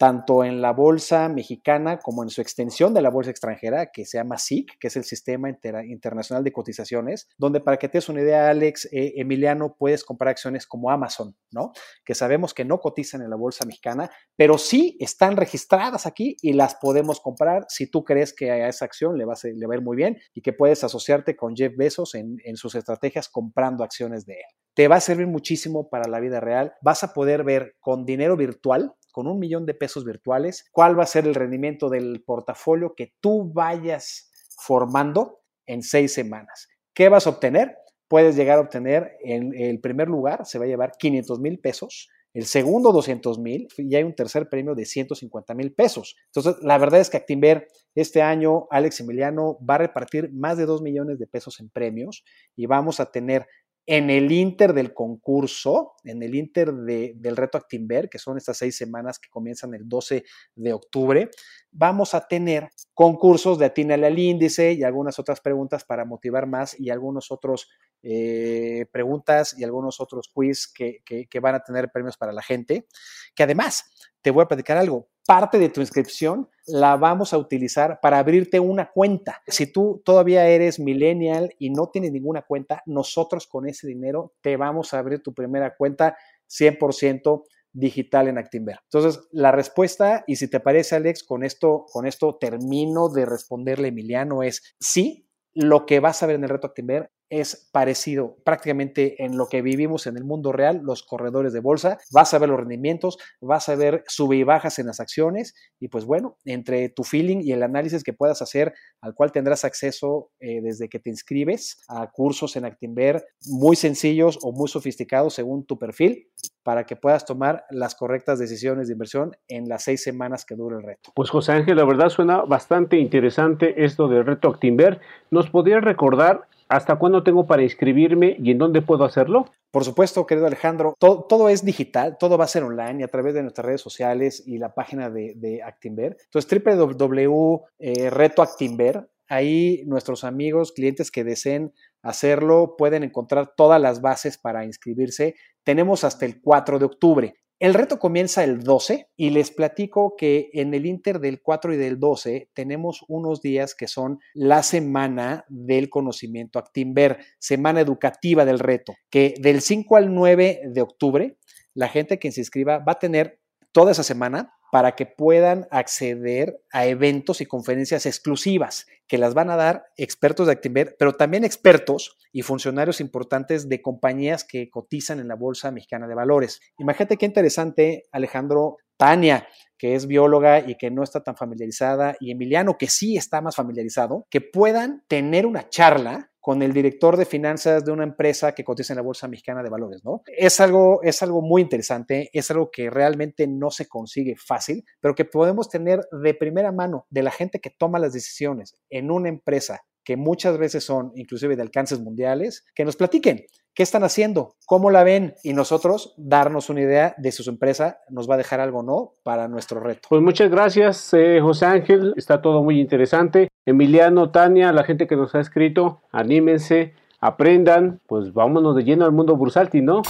tanto 0.00 0.44
en 0.44 0.62
la 0.62 0.72
bolsa 0.72 1.28
mexicana 1.28 1.98
como 1.98 2.22
en 2.22 2.30
su 2.30 2.40
extensión 2.40 2.94
de 2.94 3.02
la 3.02 3.10
bolsa 3.10 3.32
extranjera, 3.32 3.90
que 3.92 4.06
se 4.06 4.16
llama 4.16 4.38
SIC, 4.38 4.78
que 4.80 4.86
es 4.86 4.96
el 4.96 5.04
Sistema 5.04 5.50
Internacional 5.50 6.42
de 6.42 6.52
Cotizaciones, 6.52 7.28
donde 7.36 7.60
para 7.60 7.76
que 7.76 7.90
te 7.90 7.98
des 7.98 8.08
una 8.08 8.22
idea, 8.22 8.48
Alex, 8.48 8.86
eh, 8.92 9.12
Emiliano, 9.16 9.76
puedes 9.78 10.02
comprar 10.02 10.30
acciones 10.30 10.66
como 10.66 10.90
Amazon, 10.90 11.36
¿no? 11.50 11.72
Que 12.02 12.14
sabemos 12.14 12.54
que 12.54 12.64
no 12.64 12.80
cotizan 12.80 13.20
en 13.20 13.28
la 13.28 13.36
bolsa 13.36 13.66
mexicana, 13.66 14.10
pero 14.36 14.56
sí 14.56 14.96
están 15.00 15.36
registradas 15.36 16.06
aquí 16.06 16.34
y 16.40 16.54
las 16.54 16.76
podemos 16.76 17.20
comprar 17.20 17.66
si 17.68 17.90
tú 17.90 18.02
crees 18.02 18.32
que 18.32 18.50
a 18.50 18.68
esa 18.68 18.86
acción 18.86 19.18
le 19.18 19.26
va 19.26 19.34
a, 19.34 19.48
le 19.54 19.66
va 19.66 19.78
muy 19.82 19.98
bien 19.98 20.16
y 20.32 20.40
que 20.40 20.54
puedes 20.54 20.82
asociarte 20.82 21.36
con 21.36 21.54
Jeff 21.54 21.74
Bezos 21.76 22.14
en, 22.14 22.38
en 22.42 22.56
sus 22.56 22.74
estrategias 22.74 23.28
comprando 23.28 23.84
acciones 23.84 24.24
de 24.24 24.32
él. 24.32 24.56
Te 24.72 24.88
va 24.88 24.96
a 24.96 25.00
servir 25.00 25.26
muchísimo 25.26 25.90
para 25.90 26.08
la 26.08 26.20
vida 26.20 26.40
real. 26.40 26.72
Vas 26.80 27.04
a 27.04 27.12
poder 27.12 27.44
ver 27.44 27.74
con 27.80 28.06
dinero 28.06 28.34
virtual 28.38 28.94
con 29.10 29.26
un 29.26 29.38
millón 29.38 29.66
de 29.66 29.74
pesos 29.74 30.04
virtuales, 30.04 30.64
cuál 30.72 30.98
va 30.98 31.04
a 31.04 31.06
ser 31.06 31.26
el 31.26 31.34
rendimiento 31.34 31.88
del 31.88 32.22
portafolio 32.24 32.94
que 32.94 33.14
tú 33.20 33.52
vayas 33.52 34.30
formando 34.58 35.40
en 35.66 35.82
seis 35.82 36.12
semanas. 36.12 36.68
¿Qué 36.94 37.08
vas 37.08 37.26
a 37.26 37.30
obtener? 37.30 37.76
Puedes 38.08 38.36
llegar 38.36 38.58
a 38.58 38.62
obtener 38.62 39.12
en 39.22 39.54
el 39.54 39.80
primer 39.80 40.08
lugar, 40.08 40.44
se 40.44 40.58
va 40.58 40.64
a 40.64 40.68
llevar 40.68 40.92
500 40.98 41.38
mil 41.40 41.60
pesos, 41.60 42.08
el 42.32 42.44
segundo 42.44 42.92
200 42.92 43.38
mil 43.38 43.66
y 43.76 43.94
hay 43.96 44.04
un 44.04 44.14
tercer 44.14 44.48
premio 44.48 44.74
de 44.74 44.84
150 44.84 45.54
mil 45.54 45.72
pesos. 45.72 46.16
Entonces, 46.26 46.62
la 46.62 46.78
verdad 46.78 47.00
es 47.00 47.10
que 47.10 47.16
Actinver 47.16 47.66
este 47.94 48.22
año, 48.22 48.68
Alex 48.70 49.00
Emiliano 49.00 49.58
va 49.68 49.74
a 49.76 49.78
repartir 49.78 50.30
más 50.32 50.56
de 50.56 50.66
2 50.66 50.82
millones 50.82 51.18
de 51.18 51.26
pesos 51.26 51.58
en 51.60 51.70
premios 51.70 52.24
y 52.54 52.66
vamos 52.66 53.00
a 53.00 53.10
tener 53.10 53.46
en 53.86 54.10
el 54.10 54.30
Inter 54.30 54.72
del 54.72 54.94
concurso, 54.94 55.94
en 56.04 56.22
el 56.22 56.34
Inter 56.34 56.72
del 56.72 57.36
reto 57.36 57.58
Actinver, 57.58 58.08
que 58.08 58.18
son 58.18 58.36
estas 58.36 58.58
seis 58.58 58.76
semanas 58.76 59.18
que 59.18 59.28
comienzan 59.28 59.74
el 59.74 59.88
12 59.88 60.24
de 60.54 60.72
octubre, 60.72 61.30
vamos 61.72 62.14
a 62.14 62.26
tener 62.26 62.68
concursos 62.94 63.58
de 63.58 63.66
atínale 63.66 64.06
al 64.06 64.18
índice 64.18 64.72
y 64.72 64.82
algunas 64.82 65.18
otras 65.18 65.40
preguntas 65.40 65.84
para 65.84 66.04
motivar 66.04 66.46
más 66.46 66.78
y 66.78 66.90
algunos 66.90 67.30
otros 67.30 67.68
eh, 68.02 68.86
preguntas 68.92 69.58
y 69.58 69.64
algunos 69.64 70.00
otros 70.00 70.30
quiz 70.32 70.72
que, 70.72 71.02
que 71.04 71.40
van 71.40 71.54
a 71.54 71.60
tener 71.60 71.90
premios 71.90 72.16
para 72.16 72.32
la 72.32 72.42
gente. 72.42 72.86
Que 73.34 73.42
además, 73.42 73.84
te 74.22 74.30
voy 74.30 74.42
a 74.42 74.48
platicar 74.48 74.76
algo, 74.76 75.08
parte 75.30 75.60
de 75.60 75.68
tu 75.68 75.80
inscripción 75.80 76.48
la 76.66 76.96
vamos 76.96 77.32
a 77.32 77.38
utilizar 77.38 78.00
para 78.02 78.18
abrirte 78.18 78.58
una 78.58 78.90
cuenta. 78.90 79.40
Si 79.46 79.70
tú 79.70 80.02
todavía 80.04 80.48
eres 80.48 80.80
millennial 80.80 81.54
y 81.56 81.70
no 81.70 81.88
tienes 81.88 82.10
ninguna 82.10 82.42
cuenta, 82.42 82.82
nosotros 82.84 83.46
con 83.46 83.68
ese 83.68 83.86
dinero 83.86 84.34
te 84.40 84.56
vamos 84.56 84.92
a 84.92 84.98
abrir 84.98 85.22
tu 85.22 85.32
primera 85.32 85.76
cuenta 85.76 86.16
100% 86.48 87.44
digital 87.72 88.26
en 88.26 88.38
Actinver. 88.38 88.80
Entonces, 88.82 89.28
la 89.30 89.52
respuesta, 89.52 90.24
y 90.26 90.34
si 90.34 90.50
te 90.50 90.58
parece, 90.58 90.96
Alex, 90.96 91.22
con 91.22 91.44
esto, 91.44 91.86
con 91.92 92.08
esto 92.08 92.36
termino 92.40 93.08
de 93.08 93.24
responderle 93.24 93.86
Emiliano, 93.86 94.42
es 94.42 94.74
sí, 94.80 95.28
lo 95.54 95.86
que 95.86 96.00
vas 96.00 96.24
a 96.24 96.26
ver 96.26 96.34
en 96.34 96.42
el 96.42 96.50
reto 96.50 96.66
Actinver 96.66 97.12
es 97.30 97.70
parecido 97.72 98.36
prácticamente 98.44 99.24
en 99.24 99.38
lo 99.38 99.48
que 99.48 99.62
vivimos 99.62 100.06
en 100.06 100.16
el 100.16 100.24
mundo 100.24 100.52
real, 100.52 100.80
los 100.82 101.02
corredores 101.04 101.52
de 101.52 101.60
bolsa. 101.60 101.98
Vas 102.12 102.34
a 102.34 102.38
ver 102.38 102.48
los 102.48 102.58
rendimientos, 102.58 103.18
vas 103.40 103.68
a 103.68 103.76
ver 103.76 104.04
sube 104.08 104.36
y 104.36 104.42
bajas 104.42 104.78
en 104.78 104.86
las 104.86 105.00
acciones 105.00 105.54
y 105.78 105.88
pues 105.88 106.04
bueno, 106.04 106.36
entre 106.44 106.88
tu 106.88 107.04
feeling 107.04 107.38
y 107.42 107.52
el 107.52 107.62
análisis 107.62 108.02
que 108.02 108.12
puedas 108.12 108.42
hacer, 108.42 108.74
al 109.00 109.14
cual 109.14 109.32
tendrás 109.32 109.64
acceso 109.64 110.30
eh, 110.40 110.60
desde 110.60 110.88
que 110.88 110.98
te 110.98 111.08
inscribes 111.10 111.78
a 111.88 112.10
cursos 112.10 112.56
en 112.56 112.64
Actinver 112.64 113.24
muy 113.46 113.76
sencillos 113.76 114.38
o 114.42 114.52
muy 114.52 114.68
sofisticados 114.68 115.34
según 115.34 115.64
tu 115.64 115.78
perfil 115.78 116.28
para 116.62 116.84
que 116.84 116.96
puedas 116.96 117.24
tomar 117.24 117.64
las 117.70 117.94
correctas 117.94 118.38
decisiones 118.38 118.88
de 118.88 118.92
inversión 118.92 119.32
en 119.48 119.68
las 119.68 119.84
seis 119.84 120.02
semanas 120.02 120.44
que 120.44 120.56
dure 120.56 120.76
el 120.76 120.82
reto. 120.82 121.12
Pues 121.14 121.30
José 121.30 121.52
Ángel, 121.52 121.76
la 121.76 121.84
verdad 121.84 122.08
suena 122.08 122.42
bastante 122.42 122.98
interesante 122.98 123.84
esto 123.84 124.08
del 124.08 124.26
reto 124.26 124.48
Actinver. 124.48 125.00
¿Nos 125.30 125.48
podrías 125.48 125.82
recordar 125.82 126.48
¿Hasta 126.70 126.98
cuándo 127.00 127.24
tengo 127.24 127.48
para 127.48 127.64
inscribirme 127.64 128.36
y 128.38 128.52
en 128.52 128.58
dónde 128.58 128.80
puedo 128.80 129.02
hacerlo? 129.04 129.46
Por 129.72 129.84
supuesto, 129.84 130.24
querido 130.24 130.46
Alejandro, 130.46 130.94
todo, 131.00 131.48
es 131.48 131.64
digital, 131.64 132.16
todo 132.16 132.38
va 132.38 132.44
a 132.44 132.48
ser 132.48 132.62
online 132.62 133.00
y 133.00 133.02
a 133.02 133.08
través 133.08 133.34
de 133.34 133.42
nuestras 133.42 133.66
redes 133.66 133.80
sociales 133.80 134.44
y 134.46 134.58
la 134.58 134.72
página 134.72 135.10
de, 135.10 135.32
de 135.34 135.64
Actinver. 135.64 136.16
Entonces, 136.26 136.64
www.retoactinver, 136.64 138.96
eh, 138.96 139.02
ahí 139.28 139.82
nuestros 139.86 140.22
amigos, 140.22 140.70
clientes 140.70 141.10
que 141.10 141.24
deseen 141.24 141.72
hacerlo, 142.02 142.76
pueden 142.78 143.02
encontrar 143.02 143.52
todas 143.56 143.80
las 143.80 144.00
bases 144.00 144.38
para 144.38 144.64
inscribirse. 144.64 145.34
Tenemos 145.64 146.04
hasta 146.04 146.24
el 146.24 146.40
4 146.40 146.78
de 146.78 146.84
octubre. 146.84 147.34
El 147.60 147.74
reto 147.74 147.98
comienza 147.98 148.42
el 148.42 148.60
12 148.60 149.10
y 149.18 149.28
les 149.28 149.50
platico 149.50 150.14
que 150.16 150.48
en 150.54 150.72
el 150.72 150.86
Inter 150.86 151.20
del 151.20 151.42
4 151.42 151.74
y 151.74 151.76
del 151.76 152.00
12 152.00 152.48
tenemos 152.54 153.04
unos 153.06 153.42
días 153.42 153.74
que 153.74 153.86
son 153.86 154.18
la 154.32 154.62
semana 154.62 155.44
del 155.50 155.90
conocimiento 155.90 156.58
Actimber, 156.58 157.18
semana 157.38 157.82
educativa 157.82 158.46
del 158.46 158.60
reto, 158.60 158.94
que 159.10 159.34
del 159.38 159.60
5 159.60 159.96
al 159.96 160.14
9 160.14 160.62
de 160.72 160.80
octubre 160.80 161.36
la 161.74 161.88
gente 161.88 162.18
que 162.18 162.32
se 162.32 162.40
inscriba 162.40 162.78
va 162.78 162.92
a 162.92 162.98
tener 162.98 163.42
toda 163.72 163.92
esa 163.92 164.04
semana 164.04 164.54
para 164.70 164.94
que 164.94 165.06
puedan 165.06 165.66
acceder 165.70 166.62
a 166.72 166.86
eventos 166.86 167.40
y 167.40 167.46
conferencias 167.46 168.06
exclusivas 168.06 168.86
que 169.08 169.18
las 169.18 169.34
van 169.34 169.50
a 169.50 169.56
dar 169.56 169.86
expertos 169.96 170.46
de 170.46 170.52
Actinver, 170.52 170.96
pero 170.98 171.14
también 171.14 171.44
expertos 171.44 172.16
y 172.32 172.42
funcionarios 172.42 173.00
importantes 173.00 173.68
de 173.68 173.82
compañías 173.82 174.44
que 174.44 174.70
cotizan 174.70 175.18
en 175.18 175.28
la 175.28 175.34
Bolsa 175.34 175.72
Mexicana 175.72 176.06
de 176.06 176.14
Valores. 176.14 176.60
Imagínate 176.78 177.16
qué 177.16 177.26
interesante, 177.26 178.04
Alejandro, 178.12 178.76
Tania, 178.96 179.48
que 179.76 179.94
es 179.94 180.06
bióloga 180.06 180.60
y 180.60 180.76
que 180.76 180.90
no 180.90 181.02
está 181.02 181.22
tan 181.22 181.34
familiarizada, 181.34 182.16
y 182.20 182.30
Emiliano, 182.30 182.76
que 182.78 182.88
sí 182.88 183.16
está 183.16 183.40
más 183.40 183.56
familiarizado, 183.56 184.26
que 184.30 184.40
puedan 184.40 185.02
tener 185.08 185.46
una 185.46 185.68
charla 185.68 186.29
con 186.40 186.62
el 186.62 186.72
director 186.72 187.16
de 187.16 187.26
finanzas 187.26 187.84
de 187.84 187.92
una 187.92 188.04
empresa 188.04 188.52
que 188.52 188.64
cotiza 188.64 188.92
en 188.92 188.96
la 188.96 189.02
Bolsa 189.02 189.28
Mexicana 189.28 189.62
de 189.62 189.70
Valores, 189.70 190.04
¿no? 190.04 190.22
Es 190.26 190.60
algo, 190.60 191.02
es 191.02 191.22
algo 191.22 191.42
muy 191.42 191.62
interesante, 191.62 192.30
es 192.32 192.50
algo 192.50 192.70
que 192.70 192.90
realmente 192.90 193.46
no 193.46 193.70
se 193.70 193.86
consigue 193.86 194.34
fácil, 194.36 194.84
pero 195.00 195.14
que 195.14 195.24
podemos 195.24 195.68
tener 195.68 196.00
de 196.10 196.34
primera 196.34 196.72
mano 196.72 197.06
de 197.10 197.22
la 197.22 197.30
gente 197.30 197.60
que 197.60 197.70
toma 197.70 197.98
las 197.98 198.12
decisiones 198.12 198.76
en 198.88 199.10
una 199.10 199.28
empresa 199.28 199.82
que 200.02 200.16
muchas 200.16 200.58
veces 200.58 200.82
son 200.82 201.12
inclusive 201.14 201.56
de 201.56 201.62
alcances 201.62 202.00
mundiales, 202.00 202.64
que 202.74 202.84
nos 202.84 202.96
platiquen 202.96 203.44
qué 203.74 203.82
están 203.82 204.04
haciendo, 204.04 204.54
cómo 204.66 204.90
la 204.90 205.04
ven 205.04 205.34
y 205.42 205.52
nosotros 205.52 206.14
darnos 206.16 206.70
una 206.70 206.80
idea 206.80 207.14
de 207.18 207.32
si 207.32 207.42
su 207.42 207.50
empresa 207.50 207.98
nos 208.08 208.28
va 208.28 208.34
a 208.34 208.38
dejar 208.38 208.60
algo 208.60 208.80
o 208.80 208.82
no 208.82 209.14
para 209.22 209.48
nuestro 209.48 209.80
reto. 209.80 210.08
Pues 210.08 210.22
muchas 210.22 210.50
gracias, 210.50 211.12
eh, 211.14 211.40
José 211.40 211.66
Ángel, 211.66 212.14
está 212.16 212.42
todo 212.42 212.62
muy 212.62 212.80
interesante. 212.80 213.48
Emiliano, 213.66 214.30
Tania, 214.30 214.72
la 214.72 214.84
gente 214.84 215.06
que 215.06 215.16
nos 215.16 215.34
ha 215.34 215.40
escrito, 215.40 216.02
anímense, 216.12 216.94
aprendan, 217.20 218.00
pues 218.06 218.32
vámonos 218.32 218.76
de 218.76 218.84
lleno 218.84 219.04
al 219.04 219.12
mundo 219.12 219.36
bursátil, 219.36 219.84
¿no? 219.84 220.02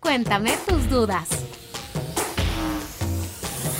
Cuéntame 0.00 0.50
tus 0.66 0.88
dudas. 0.90 1.39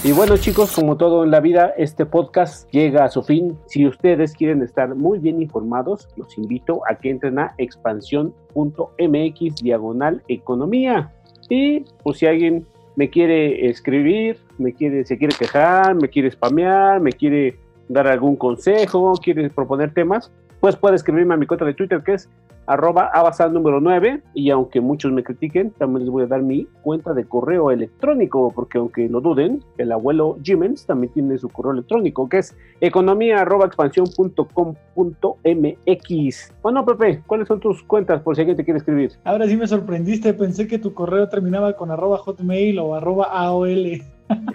Y 0.02 0.12
bueno 0.12 0.38
chicos, 0.38 0.72
como 0.74 0.96
todo 0.96 1.24
en 1.24 1.30
la 1.30 1.40
vida, 1.40 1.74
este 1.76 2.06
podcast 2.06 2.66
llega 2.70 3.04
a 3.04 3.10
su 3.10 3.22
fin. 3.22 3.58
Si 3.66 3.86
ustedes 3.86 4.32
quieren 4.32 4.62
estar 4.62 4.94
muy 4.94 5.18
bien 5.18 5.42
informados, 5.42 6.08
los 6.16 6.38
invito 6.38 6.80
a 6.88 6.94
que 6.94 7.10
entren 7.10 7.38
a 7.38 7.52
expansión.mx 7.58 9.54
diagonal 9.56 10.22
economía. 10.28 11.12
Y 11.50 11.80
pues 12.02 12.16
si 12.16 12.24
alguien 12.24 12.66
me 12.96 13.10
quiere 13.10 13.68
escribir, 13.68 14.38
me 14.56 14.72
quiere, 14.72 15.04
se 15.04 15.18
quiere 15.18 15.36
quejar, 15.38 15.94
me 15.94 16.08
quiere 16.08 16.30
spamear, 16.30 16.98
me 16.98 17.12
quiere 17.12 17.58
dar 17.90 18.06
algún 18.06 18.36
consejo, 18.36 19.12
quiere 19.22 19.50
proponer 19.50 19.92
temas, 19.92 20.32
pues 20.60 20.76
puede 20.76 20.96
escribirme 20.96 21.34
a 21.34 21.36
mi 21.36 21.44
cuenta 21.44 21.66
de 21.66 21.74
Twitter 21.74 22.02
que 22.02 22.14
es 22.14 22.30
arroba 22.66 23.11
número 23.51 23.81
9 23.81 24.23
y 24.35 24.51
aunque 24.51 24.81
muchos 24.81 25.12
me 25.12 25.23
critiquen, 25.23 25.70
también 25.73 26.05
les 26.05 26.11
voy 26.11 26.25
a 26.25 26.27
dar 26.27 26.42
mi 26.42 26.66
cuenta 26.83 27.14
de 27.14 27.25
correo 27.25 27.70
electrónico 27.70 28.53
porque 28.55 28.79
aunque 28.79 29.09
lo 29.09 29.20
duden, 29.20 29.62
el 29.79 29.92
abuelo 29.92 30.37
Jimens 30.42 30.87
también 30.87 31.12
tiene 31.12 31.38
su 31.38 31.49
correo 31.49 31.70
electrónico 31.73 32.29
que 32.29 32.38
es 32.38 32.57
economía 32.81 33.40
arroba 33.40 33.66
expansión.com.mx. 33.66 36.53
Bueno, 36.62 36.85
Pepe, 36.85 37.23
¿cuáles 37.27 37.49
son 37.49 37.61
tus 37.61 37.83
cuentas 37.83 38.23
por 38.23 38.37
si 38.37 38.42
alguien 38.42 38.57
te 38.57 38.64
quiere 38.64 38.79
escribir? 38.79 39.12
Ahora 39.25 39.46
sí 39.46 39.57
me 39.57 39.66
sorprendiste, 39.66 40.35
pensé 40.35 40.66
que 40.66 40.79
tu 40.79 40.94
correo 40.94 41.29
terminaba 41.29 41.75
con 41.75 41.90
arroba 41.90 42.18
hotmail 42.18 42.79
o 42.79 42.94
arroba 42.94 43.25
AOL. 43.25 44.03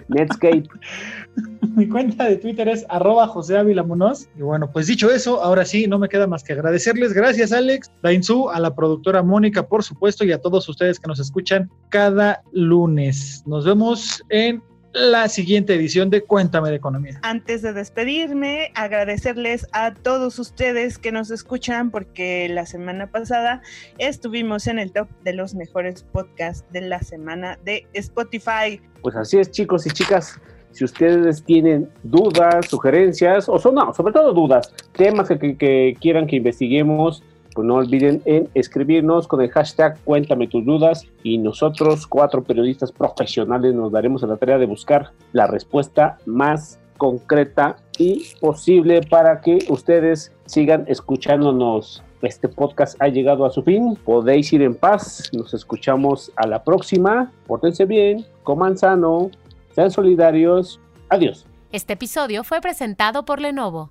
Netscape. 0.08 0.68
Mi 1.76 1.88
cuenta 1.88 2.24
de 2.24 2.36
Twitter 2.36 2.68
es 2.68 2.86
arroba 2.88 3.26
José 3.26 3.58
Ávila 3.58 3.82
Munoz. 3.82 4.28
Y 4.38 4.42
bueno, 4.42 4.70
pues 4.72 4.86
dicho 4.86 5.10
eso, 5.10 5.42
ahora 5.42 5.64
sí, 5.64 5.86
no 5.86 5.98
me 5.98 6.08
queda 6.08 6.26
más 6.26 6.42
que 6.42 6.54
agradecerles. 6.54 7.12
Gracias, 7.12 7.52
Alex, 7.52 7.90
Dainzú, 8.02 8.48
a 8.48 8.60
la 8.60 8.74
productora 8.74 9.22
Mónica, 9.22 9.66
por 9.66 9.82
supuesto, 9.82 10.24
y 10.24 10.32
a 10.32 10.40
todos 10.40 10.68
ustedes 10.68 10.98
que 10.98 11.08
nos 11.08 11.20
escuchan 11.20 11.70
cada 11.90 12.42
lunes. 12.52 13.42
Nos 13.46 13.64
vemos 13.64 14.22
en 14.30 14.62
la 14.92 15.28
siguiente 15.28 15.74
edición 15.74 16.10
de 16.10 16.22
Cuéntame 16.22 16.70
de 16.70 16.76
Economía. 16.76 17.18
Antes 17.22 17.62
de 17.62 17.72
despedirme, 17.72 18.70
agradecerles 18.74 19.66
a 19.72 19.94
todos 19.94 20.38
ustedes 20.38 20.98
que 20.98 21.12
nos 21.12 21.30
escuchan 21.30 21.90
porque 21.90 22.48
la 22.48 22.66
semana 22.66 23.10
pasada 23.10 23.62
estuvimos 23.98 24.66
en 24.66 24.78
el 24.78 24.92
top 24.92 25.08
de 25.22 25.34
los 25.34 25.54
mejores 25.54 26.02
podcasts 26.02 26.64
de 26.72 26.82
la 26.82 27.00
semana 27.00 27.58
de 27.64 27.86
Spotify. 27.92 28.80
Pues 29.02 29.16
así 29.16 29.38
es, 29.38 29.50
chicos 29.50 29.86
y 29.86 29.90
chicas. 29.90 30.40
Si 30.72 30.84
ustedes 30.84 31.42
tienen 31.42 31.88
dudas, 32.02 32.66
sugerencias, 32.68 33.48
o 33.48 33.58
son, 33.58 33.76
no, 33.76 33.94
sobre 33.94 34.12
todo 34.12 34.32
dudas, 34.34 34.72
temas 34.92 35.28
que, 35.28 35.56
que 35.56 35.96
quieran 36.00 36.26
que 36.26 36.36
investiguemos, 36.36 37.22
pues 37.56 37.66
no 37.66 37.76
olviden 37.76 38.20
en 38.26 38.50
escribirnos 38.52 39.26
con 39.26 39.40
el 39.40 39.50
hashtag 39.50 39.98
Cuéntame 40.04 40.46
tus 40.46 40.62
dudas 40.64 41.06
y 41.22 41.38
nosotros, 41.38 42.06
cuatro 42.06 42.44
periodistas 42.44 42.92
profesionales, 42.92 43.74
nos 43.74 43.90
daremos 43.90 44.22
a 44.22 44.26
la 44.26 44.36
tarea 44.36 44.58
de 44.58 44.66
buscar 44.66 45.12
la 45.32 45.46
respuesta 45.46 46.18
más 46.26 46.78
concreta 46.98 47.76
y 47.98 48.26
posible 48.40 49.00
para 49.00 49.40
que 49.40 49.58
ustedes 49.70 50.32
sigan 50.44 50.84
escuchándonos. 50.86 52.02
Este 52.20 52.46
podcast 52.48 53.00
ha 53.00 53.08
llegado 53.08 53.46
a 53.46 53.50
su 53.50 53.62
fin. 53.62 53.96
Podéis 54.04 54.52
ir 54.52 54.60
en 54.60 54.74
paz. 54.74 55.30
Nos 55.32 55.54
escuchamos 55.54 56.32
a 56.36 56.46
la 56.46 56.62
próxima. 56.62 57.32
Pórtense 57.46 57.86
bien, 57.86 58.26
coman 58.42 58.76
sano, 58.76 59.30
sean 59.74 59.90
solidarios. 59.90 60.78
Adiós. 61.08 61.46
Este 61.72 61.94
episodio 61.94 62.44
fue 62.44 62.60
presentado 62.60 63.24
por 63.24 63.40
Lenovo. 63.40 63.90